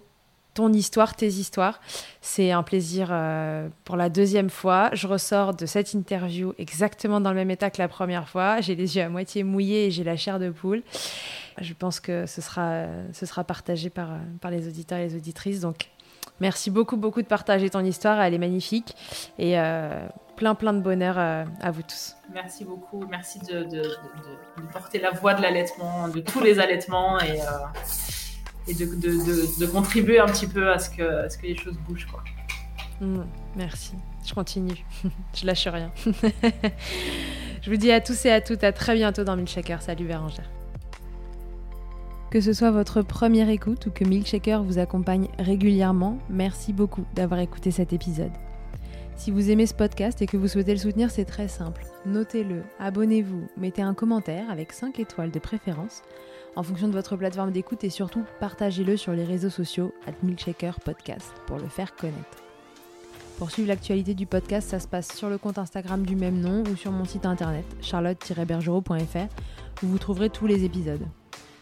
[0.57, 1.79] ton histoire, tes histoires.
[2.19, 4.89] C'est un plaisir euh, pour la deuxième fois.
[4.93, 8.59] Je ressors de cette interview exactement dans le même état que la première fois.
[8.59, 10.81] J'ai les yeux à moitié mouillés et j'ai la chair de poule.
[11.61, 14.09] Je pense que ce sera, ce sera partagé par,
[14.41, 15.59] par les auditeurs et les auditrices.
[15.59, 15.89] Donc,
[16.39, 18.21] Merci beaucoup, beaucoup de partager ton histoire.
[18.21, 18.95] Elle est magnifique.
[19.39, 22.15] Et euh, plein, plein de bonheur euh, à vous tous.
[22.31, 23.03] Merci beaucoup.
[23.09, 23.65] Merci de,
[24.71, 27.39] porter la voix de l'allaitement, de tous les allaitements et,
[28.67, 32.07] et de, contribuer un petit peu à ce que, ce que les choses bougent.
[32.07, 32.23] Quoi.
[33.01, 33.23] Mmh,
[33.55, 33.93] merci.
[34.25, 34.85] Je continue.
[35.33, 35.91] Je lâche rien.
[37.61, 39.81] Je vous dis à tous et à toutes à très bientôt dans Milkshaker.
[39.81, 40.49] Salut Bérangère.
[42.29, 47.39] Que ce soit votre première écoute ou que Milkshaker vous accompagne régulièrement, merci beaucoup d'avoir
[47.39, 48.31] écouté cet épisode.
[49.15, 51.85] Si vous aimez ce podcast et que vous souhaitez le soutenir, c'est très simple.
[52.05, 56.03] Notez-le, abonnez-vous, mettez un commentaire avec 5 étoiles de préférence
[56.57, 60.79] en fonction de votre plateforme d'écoute et surtout partagez-le sur les réseaux sociaux at Milkshaker
[60.79, 62.41] Podcast pour le faire connaître.
[63.37, 66.63] Pour suivre l'actualité du podcast, ça se passe sur le compte Instagram du même nom
[66.63, 71.05] ou sur mon site internet charlotte-bergerot.fr où vous trouverez tous les épisodes.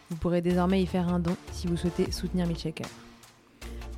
[0.08, 2.88] Vous pourrez désormais y faire un don si vous souhaitez soutenir Milkshaker.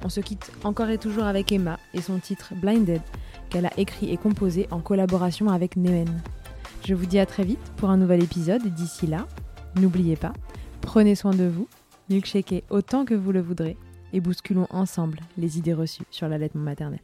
[0.04, 3.02] On se quitte encore et toujours avec Emma et son titre Blinded
[3.50, 6.22] qu'elle a écrit et composé en collaboration avec Nemen.
[6.84, 9.28] Je vous dis à très vite pour un nouvel épisode et d'ici là,
[9.76, 10.32] n'oubliez pas,
[10.80, 11.68] prenez soin de vous,
[12.08, 13.76] milkshakez autant que vous le voudrez
[14.12, 17.00] et bousculons ensemble les idées reçues sur l'allaitement maternel.